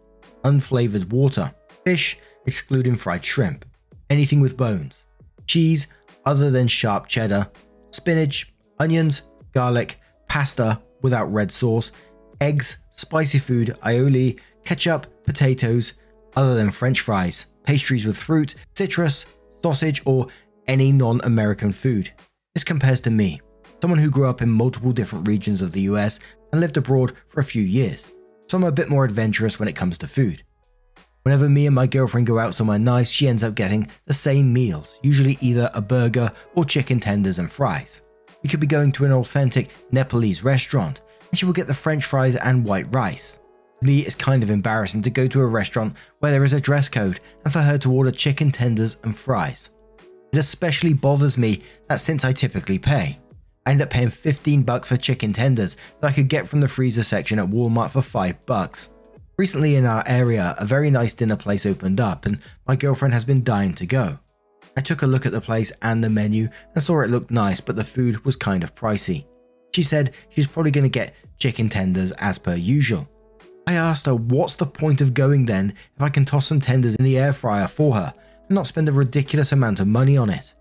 unflavored 0.44 1.08
water, 1.10 1.52
fish, 1.84 2.18
excluding 2.46 2.94
fried 2.94 3.24
shrimp, 3.24 3.64
anything 4.10 4.40
with 4.40 4.56
bones, 4.56 5.02
cheese 5.46 5.86
other 6.24 6.50
than 6.50 6.68
sharp 6.68 7.06
cheddar, 7.06 7.48
spinach, 7.90 8.52
onions, 8.78 9.22
garlic, 9.52 10.00
pasta 10.28 10.80
without 11.02 11.32
red 11.32 11.50
sauce, 11.52 11.92
eggs, 12.40 12.76
spicy 12.90 13.38
food, 13.38 13.76
aioli, 13.84 14.38
ketchup, 14.64 15.06
potatoes, 15.24 15.92
other 16.34 16.54
than 16.54 16.70
french 16.70 17.00
fries, 17.00 17.46
pastries 17.64 18.04
with 18.04 18.16
fruit, 18.16 18.54
citrus, 18.74 19.24
sausage, 19.62 20.02
or 20.04 20.26
any 20.66 20.92
non 20.92 21.20
American 21.24 21.72
food. 21.72 22.10
This 22.54 22.64
compares 22.64 23.00
to 23.02 23.10
me, 23.10 23.40
someone 23.80 24.00
who 24.00 24.10
grew 24.10 24.26
up 24.26 24.42
in 24.42 24.50
multiple 24.50 24.92
different 24.92 25.28
regions 25.28 25.62
of 25.62 25.72
the 25.72 25.82
US 25.82 26.18
and 26.52 26.60
lived 26.60 26.76
abroad 26.76 27.12
for 27.28 27.40
a 27.40 27.44
few 27.44 27.62
years, 27.62 28.10
so 28.48 28.56
I'm 28.56 28.64
a 28.64 28.72
bit 28.72 28.88
more 28.88 29.04
adventurous 29.04 29.58
when 29.58 29.68
it 29.68 29.76
comes 29.76 29.98
to 29.98 30.08
food. 30.08 30.42
Whenever 31.26 31.48
me 31.48 31.66
and 31.66 31.74
my 31.74 31.88
girlfriend 31.88 32.24
go 32.24 32.38
out 32.38 32.54
somewhere 32.54 32.78
nice, 32.78 33.10
she 33.10 33.26
ends 33.26 33.42
up 33.42 33.56
getting 33.56 33.88
the 34.04 34.14
same 34.14 34.52
meals, 34.52 35.00
usually 35.02 35.36
either 35.40 35.68
a 35.74 35.82
burger 35.82 36.30
or 36.54 36.64
chicken 36.64 37.00
tenders 37.00 37.40
and 37.40 37.50
fries. 37.50 38.02
We 38.44 38.48
could 38.48 38.60
be 38.60 38.68
going 38.68 38.92
to 38.92 39.06
an 39.06 39.10
authentic 39.10 39.70
Nepalese 39.90 40.44
restaurant, 40.44 41.00
and 41.28 41.36
she 41.36 41.44
will 41.44 41.52
get 41.52 41.66
the 41.66 41.74
french 41.74 42.04
fries 42.04 42.36
and 42.36 42.64
white 42.64 42.86
rice. 42.94 43.40
To 43.80 43.86
me, 43.88 44.02
it's 44.02 44.14
kind 44.14 44.44
of 44.44 44.52
embarrassing 44.52 45.02
to 45.02 45.10
go 45.10 45.26
to 45.26 45.40
a 45.40 45.46
restaurant 45.46 45.96
where 46.20 46.30
there 46.30 46.44
is 46.44 46.52
a 46.52 46.60
dress 46.60 46.88
code 46.88 47.18
and 47.42 47.52
for 47.52 47.58
her 47.58 47.76
to 47.76 47.92
order 47.92 48.12
chicken 48.12 48.52
tenders 48.52 48.96
and 49.02 49.18
fries. 49.18 49.70
It 50.32 50.38
especially 50.38 50.94
bothers 50.94 51.36
me 51.36 51.62
that 51.88 52.00
since 52.00 52.24
I 52.24 52.30
typically 52.30 52.78
pay, 52.78 53.18
I 53.66 53.72
end 53.72 53.82
up 53.82 53.90
paying 53.90 54.10
15 54.10 54.62
bucks 54.62 54.90
for 54.90 54.96
chicken 54.96 55.32
tenders 55.32 55.76
that 56.00 56.06
I 56.06 56.12
could 56.12 56.28
get 56.28 56.46
from 56.46 56.60
the 56.60 56.68
freezer 56.68 57.02
section 57.02 57.40
at 57.40 57.50
Walmart 57.50 57.90
for 57.90 58.00
5 58.00 58.46
bucks. 58.46 58.90
Recently 59.38 59.76
in 59.76 59.84
our 59.84 60.02
area, 60.06 60.54
a 60.56 60.64
very 60.64 60.88
nice 60.88 61.12
dinner 61.12 61.36
place 61.36 61.66
opened 61.66 62.00
up 62.00 62.24
and 62.24 62.38
my 62.66 62.74
girlfriend 62.74 63.12
has 63.12 63.24
been 63.26 63.44
dying 63.44 63.74
to 63.74 63.84
go. 63.84 64.18
I 64.78 64.80
took 64.80 65.02
a 65.02 65.06
look 65.06 65.26
at 65.26 65.32
the 65.32 65.42
place 65.42 65.70
and 65.82 66.02
the 66.02 66.08
menu 66.08 66.48
and 66.74 66.82
saw 66.82 67.02
it 67.02 67.10
looked 67.10 67.30
nice, 67.30 67.60
but 67.60 67.76
the 67.76 67.84
food 67.84 68.24
was 68.24 68.34
kind 68.34 68.62
of 68.62 68.74
pricey. 68.74 69.26
She 69.74 69.82
said 69.82 70.14
she's 70.30 70.46
probably 70.46 70.70
going 70.70 70.84
to 70.84 70.88
get 70.88 71.14
chicken 71.38 71.68
tenders 71.68 72.12
as 72.12 72.38
per 72.38 72.54
usual. 72.54 73.06
I 73.66 73.74
asked 73.74 74.06
her 74.06 74.14
what's 74.14 74.54
the 74.54 74.64
point 74.64 75.02
of 75.02 75.12
going 75.12 75.44
then 75.44 75.74
if 75.94 76.00
I 76.00 76.08
can 76.08 76.24
toss 76.24 76.46
some 76.46 76.60
tenders 76.60 76.96
in 76.96 77.04
the 77.04 77.18
air 77.18 77.34
fryer 77.34 77.68
for 77.68 77.94
her 77.94 78.14
and 78.16 78.54
not 78.54 78.66
spend 78.66 78.88
a 78.88 78.92
ridiculous 78.92 79.52
amount 79.52 79.80
of 79.80 79.86
money 79.86 80.16
on 80.16 80.30
it. 80.30 80.54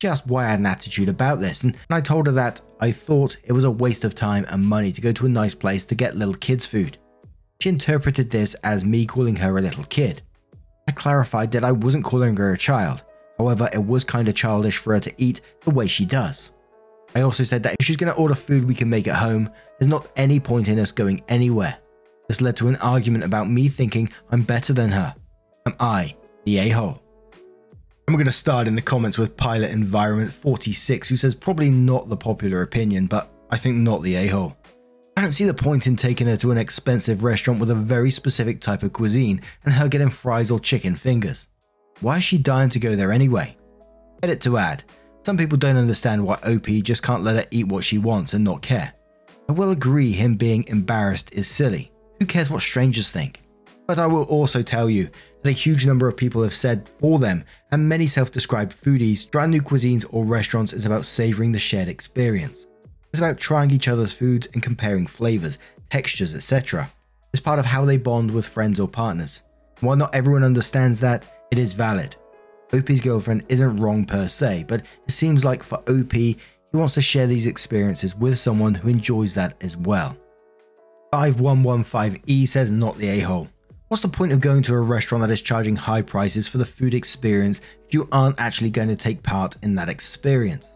She 0.00 0.08
asked 0.08 0.26
why 0.26 0.46
I 0.46 0.50
had 0.50 0.60
an 0.60 0.66
attitude 0.66 1.08
about 1.08 1.40
this, 1.40 1.64
and 1.64 1.76
I 1.90 2.02
told 2.02 2.26
her 2.26 2.32
that 2.32 2.60
I 2.80 2.92
thought 2.92 3.36
it 3.44 3.52
was 3.52 3.64
a 3.64 3.70
waste 3.70 4.04
of 4.04 4.14
time 4.14 4.46
and 4.48 4.64
money 4.64 4.92
to 4.92 5.00
go 5.00 5.12
to 5.12 5.26
a 5.26 5.30
nice 5.30 5.54
place 5.54 5.84
to 5.86 5.94
get 5.94 6.14
little 6.14 6.34
kids' 6.34 6.66
food. 6.66 6.98
She 7.60 7.68
interpreted 7.68 8.30
this 8.30 8.54
as 8.62 8.84
me 8.84 9.06
calling 9.06 9.36
her 9.36 9.56
a 9.56 9.62
little 9.62 9.84
kid. 9.84 10.22
I 10.88 10.92
clarified 10.92 11.50
that 11.52 11.64
I 11.64 11.72
wasn't 11.72 12.04
calling 12.04 12.36
her 12.36 12.52
a 12.52 12.58
child, 12.58 13.04
however, 13.38 13.68
it 13.72 13.84
was 13.84 14.04
kind 14.04 14.28
of 14.28 14.34
childish 14.34 14.76
for 14.78 14.94
her 14.94 15.00
to 15.00 15.14
eat 15.16 15.40
the 15.62 15.70
way 15.70 15.86
she 15.86 16.04
does. 16.04 16.52
I 17.14 17.22
also 17.22 17.44
said 17.44 17.62
that 17.62 17.76
if 17.80 17.86
she's 17.86 17.96
going 17.96 18.12
to 18.12 18.18
order 18.18 18.34
food 18.34 18.68
we 18.68 18.74
can 18.74 18.90
make 18.90 19.08
at 19.08 19.16
home, 19.16 19.50
there's 19.78 19.88
not 19.88 20.08
any 20.16 20.38
point 20.38 20.68
in 20.68 20.78
us 20.78 20.92
going 20.92 21.22
anywhere. 21.28 21.78
This 22.28 22.40
led 22.40 22.56
to 22.56 22.68
an 22.68 22.76
argument 22.76 23.24
about 23.24 23.48
me 23.48 23.68
thinking 23.68 24.10
I'm 24.30 24.42
better 24.42 24.72
than 24.72 24.90
her. 24.90 25.14
Am 25.64 25.74
I 25.80 26.14
the 26.44 26.58
a 26.58 26.68
hole? 26.70 27.02
I'm 28.08 28.14
going 28.14 28.26
to 28.26 28.32
start 28.32 28.68
in 28.68 28.74
the 28.74 28.82
comments 28.82 29.18
with 29.18 29.36
Pilot 29.36 29.70
Environment 29.70 30.32
46, 30.32 31.08
who 31.08 31.16
says 31.16 31.34
probably 31.34 31.70
not 31.70 32.08
the 32.08 32.16
popular 32.16 32.62
opinion, 32.62 33.06
but 33.06 33.32
I 33.50 33.56
think 33.56 33.76
not 33.76 34.02
the 34.02 34.14
a 34.16 34.26
hole. 34.28 34.56
I 35.18 35.22
don't 35.22 35.32
see 35.32 35.46
the 35.46 35.54
point 35.54 35.86
in 35.86 35.96
taking 35.96 36.26
her 36.26 36.36
to 36.36 36.50
an 36.50 36.58
expensive 36.58 37.24
restaurant 37.24 37.58
with 37.58 37.70
a 37.70 37.74
very 37.74 38.10
specific 38.10 38.60
type 38.60 38.82
of 38.82 38.92
cuisine 38.92 39.40
and 39.64 39.72
her 39.72 39.88
getting 39.88 40.10
fries 40.10 40.50
or 40.50 40.60
chicken 40.60 40.94
fingers. 40.94 41.46
Why 42.00 42.18
is 42.18 42.24
she 42.24 42.36
dying 42.36 42.68
to 42.70 42.78
go 42.78 42.94
there 42.94 43.12
anyway? 43.12 43.56
Edit 44.22 44.42
to 44.42 44.58
add 44.58 44.84
Some 45.24 45.38
people 45.38 45.56
don't 45.56 45.78
understand 45.78 46.22
why 46.22 46.34
OP 46.44 46.66
just 46.82 47.02
can't 47.02 47.24
let 47.24 47.36
her 47.36 47.46
eat 47.50 47.66
what 47.66 47.82
she 47.82 47.96
wants 47.96 48.34
and 48.34 48.44
not 48.44 48.60
care. 48.60 48.92
I 49.48 49.52
will 49.52 49.70
agree 49.70 50.12
him 50.12 50.34
being 50.34 50.64
embarrassed 50.68 51.32
is 51.32 51.48
silly. 51.48 51.90
Who 52.20 52.26
cares 52.26 52.50
what 52.50 52.60
strangers 52.60 53.10
think? 53.10 53.40
But 53.86 53.98
I 53.98 54.06
will 54.06 54.24
also 54.24 54.62
tell 54.62 54.90
you 54.90 55.08
that 55.42 55.48
a 55.48 55.52
huge 55.52 55.86
number 55.86 56.08
of 56.08 56.16
people 56.16 56.42
have 56.42 56.54
said 56.54 56.90
for 57.00 57.18
them, 57.18 57.44
and 57.70 57.88
many 57.88 58.06
self 58.06 58.32
described 58.32 58.78
foodies, 58.78 59.30
trying 59.30 59.50
new 59.50 59.62
cuisines 59.62 60.04
or 60.10 60.24
restaurants 60.26 60.72
is 60.74 60.84
about 60.84 61.06
savoring 61.06 61.52
the 61.52 61.58
shared 61.58 61.88
experience. 61.88 62.66
It's 63.16 63.22
about 63.22 63.38
trying 63.38 63.70
each 63.70 63.88
other's 63.88 64.12
foods 64.12 64.46
and 64.52 64.62
comparing 64.62 65.06
flavors, 65.06 65.56
textures, 65.88 66.34
etc. 66.34 66.90
It's 67.32 67.40
part 67.40 67.58
of 67.58 67.64
how 67.64 67.86
they 67.86 67.96
bond 67.96 68.30
with 68.30 68.46
friends 68.46 68.78
or 68.78 68.88
partners. 68.88 69.40
While 69.80 69.96
not 69.96 70.14
everyone 70.14 70.44
understands 70.44 71.00
that, 71.00 71.24
it 71.50 71.58
is 71.58 71.72
valid. 71.72 72.14
OP's 72.74 73.00
girlfriend 73.00 73.46
isn't 73.48 73.78
wrong 73.78 74.04
per 74.04 74.28
se, 74.28 74.66
but 74.68 74.82
it 75.06 75.12
seems 75.12 75.46
like 75.46 75.62
for 75.62 75.78
OP, 75.88 76.12
he 76.12 76.36
wants 76.74 76.92
to 76.92 77.00
share 77.00 77.26
these 77.26 77.46
experiences 77.46 78.14
with 78.14 78.38
someone 78.38 78.74
who 78.74 78.90
enjoys 78.90 79.32
that 79.32 79.56
as 79.62 79.78
well. 79.78 80.14
5115E 81.14 82.46
says 82.46 82.70
not 82.70 82.98
the 82.98 83.08
a 83.08 83.20
hole. 83.20 83.48
What's 83.88 84.02
the 84.02 84.08
point 84.08 84.32
of 84.32 84.42
going 84.42 84.62
to 84.64 84.74
a 84.74 84.80
restaurant 84.80 85.22
that 85.22 85.32
is 85.32 85.40
charging 85.40 85.76
high 85.76 86.02
prices 86.02 86.48
for 86.48 86.58
the 86.58 86.66
food 86.66 86.92
experience 86.92 87.62
if 87.86 87.94
you 87.94 88.10
aren't 88.12 88.38
actually 88.38 88.68
going 88.68 88.88
to 88.88 88.96
take 88.96 89.22
part 89.22 89.56
in 89.62 89.74
that 89.76 89.88
experience? 89.88 90.74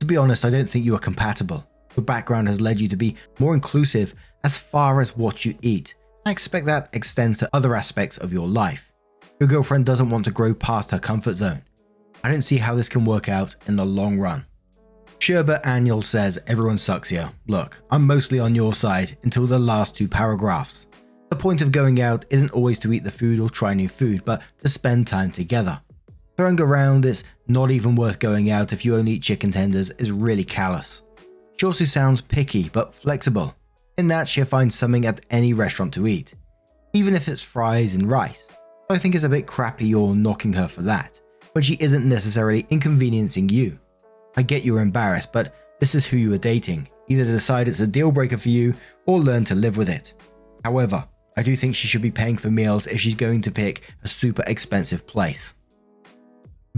To 0.00 0.06
be 0.06 0.18
honest, 0.18 0.44
I 0.44 0.50
don't 0.50 0.68
think 0.68 0.84
you 0.84 0.94
are 0.94 0.98
compatible. 0.98 1.64
Your 1.98 2.04
background 2.04 2.46
has 2.46 2.60
led 2.60 2.80
you 2.80 2.86
to 2.90 2.96
be 2.96 3.16
more 3.40 3.54
inclusive 3.54 4.14
as 4.44 4.56
far 4.56 5.00
as 5.00 5.16
what 5.16 5.44
you 5.44 5.58
eat. 5.62 5.96
I 6.24 6.30
expect 6.30 6.64
that 6.66 6.88
extends 6.92 7.40
to 7.40 7.50
other 7.52 7.74
aspects 7.74 8.18
of 8.18 8.32
your 8.32 8.46
life. 8.46 8.92
Your 9.40 9.48
girlfriend 9.48 9.84
doesn't 9.84 10.08
want 10.08 10.24
to 10.26 10.30
grow 10.30 10.54
past 10.54 10.92
her 10.92 11.00
comfort 11.00 11.32
zone. 11.32 11.60
I 12.22 12.30
don't 12.30 12.42
see 12.42 12.56
how 12.56 12.76
this 12.76 12.88
can 12.88 13.04
work 13.04 13.28
out 13.28 13.56
in 13.66 13.74
the 13.74 13.84
long 13.84 14.16
run. 14.16 14.46
Sherbert 15.18 15.66
Annual 15.66 16.02
says 16.02 16.38
everyone 16.46 16.78
sucks 16.78 17.08
here. 17.08 17.28
Look, 17.48 17.82
I'm 17.90 18.06
mostly 18.06 18.38
on 18.38 18.54
your 18.54 18.74
side 18.74 19.18
until 19.24 19.48
the 19.48 19.58
last 19.58 19.96
two 19.96 20.06
paragraphs. 20.06 20.86
The 21.30 21.36
point 21.36 21.62
of 21.62 21.72
going 21.72 22.00
out 22.00 22.26
isn't 22.30 22.52
always 22.52 22.78
to 22.78 22.92
eat 22.92 23.02
the 23.02 23.10
food 23.10 23.40
or 23.40 23.50
try 23.50 23.74
new 23.74 23.88
food, 23.88 24.24
but 24.24 24.40
to 24.58 24.68
spend 24.68 25.08
time 25.08 25.32
together. 25.32 25.80
Throwing 26.36 26.60
around 26.60 27.06
it's 27.06 27.24
not 27.48 27.72
even 27.72 27.96
worth 27.96 28.20
going 28.20 28.50
out 28.50 28.72
if 28.72 28.84
you 28.84 28.94
only 28.94 29.14
eat 29.14 29.24
chicken 29.24 29.50
tenders 29.50 29.90
is 29.98 30.12
really 30.12 30.44
callous. 30.44 31.02
Also 31.62 31.84
sounds 31.84 32.20
picky 32.20 32.68
but 32.68 32.94
flexible, 32.94 33.54
in 33.96 34.08
that 34.08 34.28
she'll 34.28 34.44
find 34.44 34.72
something 34.72 35.06
at 35.06 35.24
any 35.30 35.52
restaurant 35.52 35.92
to 35.94 36.06
eat, 36.06 36.34
even 36.92 37.14
if 37.14 37.28
it's 37.28 37.42
fries 37.42 37.94
and 37.94 38.08
rice. 38.08 38.48
I 38.90 38.96
think 38.96 39.14
it's 39.14 39.24
a 39.24 39.28
bit 39.28 39.46
crappy 39.46 39.86
you're 39.86 40.14
knocking 40.14 40.52
her 40.54 40.68
for 40.68 40.82
that, 40.82 41.20
when 41.52 41.62
she 41.62 41.76
isn't 41.80 42.08
necessarily 42.08 42.66
inconveniencing 42.70 43.48
you. 43.48 43.78
I 44.36 44.42
get 44.42 44.64
you're 44.64 44.80
embarrassed, 44.80 45.32
but 45.32 45.54
this 45.80 45.94
is 45.94 46.06
who 46.06 46.16
you 46.16 46.32
are 46.32 46.38
dating. 46.38 46.88
Either 47.08 47.24
decide 47.24 47.68
it's 47.68 47.80
a 47.80 47.86
deal 47.86 48.12
breaker 48.12 48.36
for 48.36 48.50
you 48.50 48.72
or 49.06 49.18
learn 49.18 49.44
to 49.46 49.54
live 49.54 49.76
with 49.76 49.88
it. 49.88 50.14
However, 50.64 51.04
I 51.36 51.42
do 51.42 51.56
think 51.56 51.74
she 51.74 51.88
should 51.88 52.02
be 52.02 52.10
paying 52.10 52.36
for 52.36 52.50
meals 52.50 52.86
if 52.86 53.00
she's 53.00 53.14
going 53.14 53.42
to 53.42 53.50
pick 53.50 53.82
a 54.04 54.08
super 54.08 54.44
expensive 54.46 55.06
place. 55.06 55.54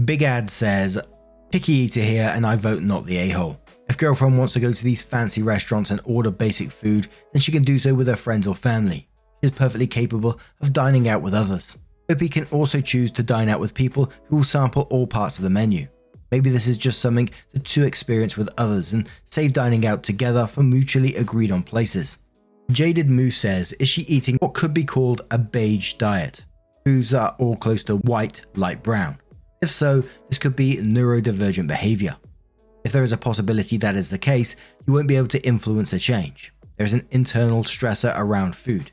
Big 0.03 0.23
Ad 0.23 0.49
says, 0.49 0.97
Picky 1.51 1.73
eater 1.73 2.01
here, 2.01 2.31
and 2.33 2.45
I 2.45 2.55
vote 2.55 2.81
not 2.81 3.05
the 3.05 3.17
a 3.17 3.29
hole. 3.29 3.60
If 3.91 3.97
girlfriend 3.97 4.37
wants 4.37 4.53
to 4.53 4.61
go 4.61 4.71
to 4.71 4.83
these 4.85 5.01
fancy 5.03 5.41
restaurants 5.41 5.91
and 5.91 5.99
order 6.05 6.31
basic 6.31 6.71
food, 6.71 7.09
then 7.33 7.41
she 7.41 7.51
can 7.51 7.61
do 7.61 7.77
so 7.77 7.93
with 7.93 8.07
her 8.07 8.15
friends 8.15 8.47
or 8.47 8.55
family. 8.55 9.09
She 9.41 9.47
is 9.47 9.51
perfectly 9.51 9.85
capable 9.85 10.39
of 10.61 10.71
dining 10.71 11.09
out 11.09 11.21
with 11.21 11.33
others. 11.33 11.77
OP 12.09 12.19
can 12.31 12.45
also 12.51 12.79
choose 12.79 13.11
to 13.11 13.21
dine 13.21 13.49
out 13.49 13.59
with 13.59 13.73
people 13.73 14.09
who 14.29 14.37
will 14.37 14.43
sample 14.45 14.83
all 14.83 15.05
parts 15.05 15.37
of 15.37 15.43
the 15.43 15.49
menu. 15.49 15.89
Maybe 16.31 16.49
this 16.49 16.67
is 16.67 16.77
just 16.77 17.01
something 17.01 17.29
the 17.51 17.59
two 17.59 17.83
experience 17.83 18.37
with 18.37 18.47
others 18.57 18.93
and 18.93 19.09
save 19.25 19.51
dining 19.51 19.85
out 19.85 20.03
together 20.03 20.47
for 20.47 20.63
mutually 20.63 21.17
agreed 21.17 21.51
on 21.51 21.61
places. 21.61 22.17
Jaded 22.71 23.09
Moose 23.09 23.35
says, 23.35 23.73
Is 23.73 23.89
she 23.89 24.03
eating 24.03 24.37
what 24.37 24.53
could 24.53 24.73
be 24.73 24.85
called 24.85 25.25
a 25.31 25.37
beige 25.37 25.95
diet? 25.95 26.45
Foods 26.85 27.13
are 27.13 27.35
all 27.39 27.57
close 27.57 27.83
to 27.83 27.97
white, 27.97 28.45
light 28.55 28.83
brown. 28.83 29.17
If 29.61 29.69
so, 29.69 30.01
this 30.29 30.37
could 30.37 30.55
be 30.55 30.77
neurodivergent 30.77 31.67
behavior. 31.67 32.15
If 32.83 32.91
there 32.91 33.03
is 33.03 33.11
a 33.11 33.17
possibility 33.17 33.77
that 33.77 33.95
is 33.95 34.09
the 34.09 34.17
case, 34.17 34.55
you 34.85 34.93
won't 34.93 35.07
be 35.07 35.15
able 35.15 35.27
to 35.27 35.45
influence 35.45 35.93
a 35.93 35.99
change. 35.99 36.51
There 36.77 36.85
is 36.85 36.93
an 36.93 37.07
internal 37.11 37.63
stressor 37.63 38.17
around 38.17 38.55
food. 38.55 38.91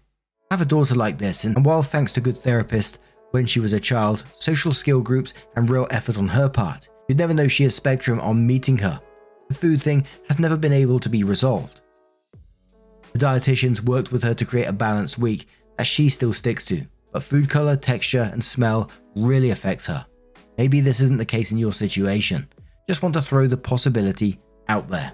I 0.50 0.54
have 0.54 0.60
a 0.60 0.66
daughter 0.66 0.94
like 0.94 1.18
this, 1.18 1.44
and 1.44 1.64
while 1.64 1.82
thanks 1.82 2.12
to 2.14 2.20
good 2.20 2.36
therapists, 2.36 2.98
when 3.30 3.46
she 3.46 3.60
was 3.60 3.72
a 3.72 3.80
child, 3.80 4.24
social 4.38 4.72
skill 4.72 5.00
groups, 5.00 5.34
and 5.56 5.70
real 5.70 5.86
effort 5.90 6.18
on 6.18 6.28
her 6.28 6.48
part. 6.48 6.88
You'd 7.08 7.18
never 7.18 7.34
know 7.34 7.48
she 7.48 7.64
has 7.64 7.74
spectrum 7.74 8.20
on 8.20 8.46
meeting 8.46 8.78
her. 8.78 9.00
The 9.48 9.54
food 9.54 9.82
thing 9.82 10.06
has 10.28 10.38
never 10.38 10.56
been 10.56 10.72
able 10.72 10.98
to 11.00 11.08
be 11.08 11.24
resolved. 11.24 11.80
The 13.12 13.18
dietitians 13.18 13.80
worked 13.80 14.12
with 14.12 14.22
her 14.22 14.34
to 14.34 14.44
create 14.44 14.66
a 14.66 14.72
balanced 14.72 15.18
week 15.18 15.48
that 15.76 15.86
she 15.86 16.08
still 16.08 16.32
sticks 16.32 16.64
to, 16.66 16.86
but 17.12 17.22
food 17.22 17.48
color, 17.48 17.76
texture, 17.76 18.28
and 18.32 18.44
smell 18.44 18.90
really 19.14 19.50
affects 19.50 19.86
her. 19.86 20.06
Maybe 20.58 20.80
this 20.80 21.00
isn't 21.00 21.18
the 21.18 21.24
case 21.24 21.50
in 21.50 21.58
your 21.58 21.72
situation. 21.72 22.48
Just 22.88 23.02
want 23.02 23.14
to 23.14 23.22
throw 23.22 23.46
the 23.46 23.56
possibility 23.56 24.40
out 24.68 24.88
there. 24.88 25.12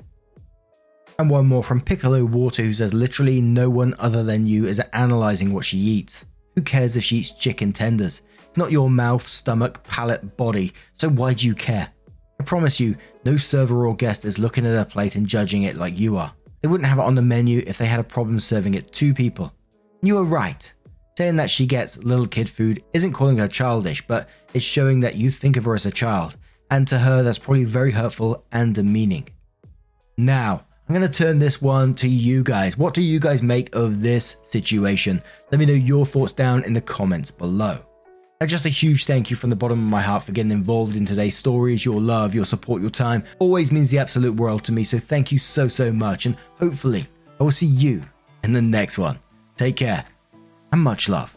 And 1.19 1.29
one 1.29 1.47
more 1.47 1.63
from 1.63 1.81
Piccolo 1.81 2.25
Water 2.25 2.63
who 2.63 2.73
says 2.73 2.95
literally 2.95 3.41
no 3.41 3.69
one 3.69 3.95
other 3.99 4.23
than 4.23 4.47
you 4.47 4.67
is 4.67 4.81
analyzing 4.93 5.53
what 5.53 5.65
she 5.65 5.79
eats. 5.79 6.25
Who 6.55 6.63
cares 6.63 6.97
if 6.97 7.03
she 7.03 7.17
eats 7.17 7.33
chicken 7.33 7.73
tenders? 7.73 8.23
It's 8.49 8.59
not 8.59 8.71
your 8.71 8.89
mouth, 8.89 9.27
stomach, 9.27 9.83
palate, 9.83 10.37
body, 10.37 10.73
so 10.95 11.09
why 11.09 11.35
do 11.35 11.47
you 11.47 11.55
care? 11.57 11.89
I 12.41 12.45
promise 12.45 12.79
you, 12.79 12.97
no 13.25 13.37
server 13.37 13.87
or 13.87 13.97
guest 13.97 14.25
is 14.25 14.39
looking 14.39 14.67
at 14.67 14.77
her 14.77 14.85
plate 14.85 15.17
and 15.17 15.27
judging 15.27 15.65
it 15.65 15.75
like 15.75 15.99
you 15.99 16.17
are. 16.17 16.33
They 16.63 16.69
wouldn't 16.69 16.89
have 16.89 16.99
it 16.99 17.05
on 17.05 17.17
the 17.17 17.23
menu 17.23 17.65
if 17.67 17.79
they 17.79 17.87
had 17.87 18.01
a 18.01 18.05
problem 18.05 18.39
serving 18.39 18.75
it 18.75 18.93
to 18.93 19.13
people. 19.13 19.53
And 20.01 20.09
you 20.09 20.19
are 20.19 20.25
right. 20.25 20.73
Saying 21.19 21.37
that 21.37 21.51
she 21.51 21.67
gets 21.67 21.99
little 21.99 22.27
kid 22.27 22.49
food 22.49 22.83
isn't 22.93 23.13
calling 23.13 23.39
her 23.39 23.49
childish, 23.49 24.07
but 24.07 24.29
it's 24.53 24.65
showing 24.65 25.01
that 25.01 25.17
you 25.17 25.31
think 25.31 25.57
of 25.57 25.65
her 25.65 25.75
as 25.75 25.87
a 25.87 25.91
child, 25.91 26.37
and 26.75 26.89
to 26.89 26.99
her 26.99 27.23
that's 27.23 27.39
probably 27.39 27.63
very 27.63 27.93
hurtful 27.93 28.45
and 28.51 28.75
demeaning. 28.75 29.29
Now, 30.17 30.65
I'm 30.89 30.95
going 30.95 31.09
to 31.09 31.19
turn 31.19 31.39
this 31.39 31.63
one 31.63 31.95
to 31.95 32.09
you 32.09 32.43
guys. 32.43 32.77
What 32.77 32.95
do 32.95 33.01
you 33.01 33.21
guys 33.21 33.43
make 33.43 33.73
of 33.77 34.01
this 34.01 34.37
situation? 34.43 35.23
Let 35.53 35.61
me 35.61 35.67
know 35.67 35.73
your 35.73 36.05
thoughts 36.05 36.33
down 36.33 36.65
in 36.65 36.73
the 36.73 36.81
comments 36.81 37.31
below. 37.31 37.79
And 38.41 38.51
just 38.51 38.67
a 38.67 38.71
huge 38.71 39.05
thank 39.05 39.31
you 39.31 39.37
from 39.37 39.51
the 39.51 39.57
bottom 39.57 39.79
of 39.79 39.89
my 39.89 40.03
heart 40.03 40.25
for 40.25 40.33
getting 40.33 40.51
involved 40.51 40.97
in 40.97 41.07
today's 41.07 41.37
stories. 41.37 41.85
Your 41.85 42.01
love, 42.01 42.35
your 42.35 42.45
support, 42.45 42.83
your 42.83 42.91
time 42.91 43.23
always 43.39 43.71
means 43.71 43.91
the 43.91 44.01
absolute 44.01 44.35
world 44.35 44.65
to 44.65 44.73
me. 44.73 44.83
So 44.83 44.99
thank 44.99 45.31
you 45.31 45.39
so, 45.39 45.69
so 45.69 45.93
much. 45.93 46.27
And 46.27 46.37
hopefully, 46.59 47.07
I 47.39 47.45
will 47.45 47.53
see 47.53 47.67
you 47.67 48.03
in 48.43 48.53
the 48.53 48.61
next 48.61 48.99
one. 48.99 49.21
Take 49.57 49.77
care 49.77 50.05
and 50.73 50.83
much 50.83 51.09
love. 51.09 51.37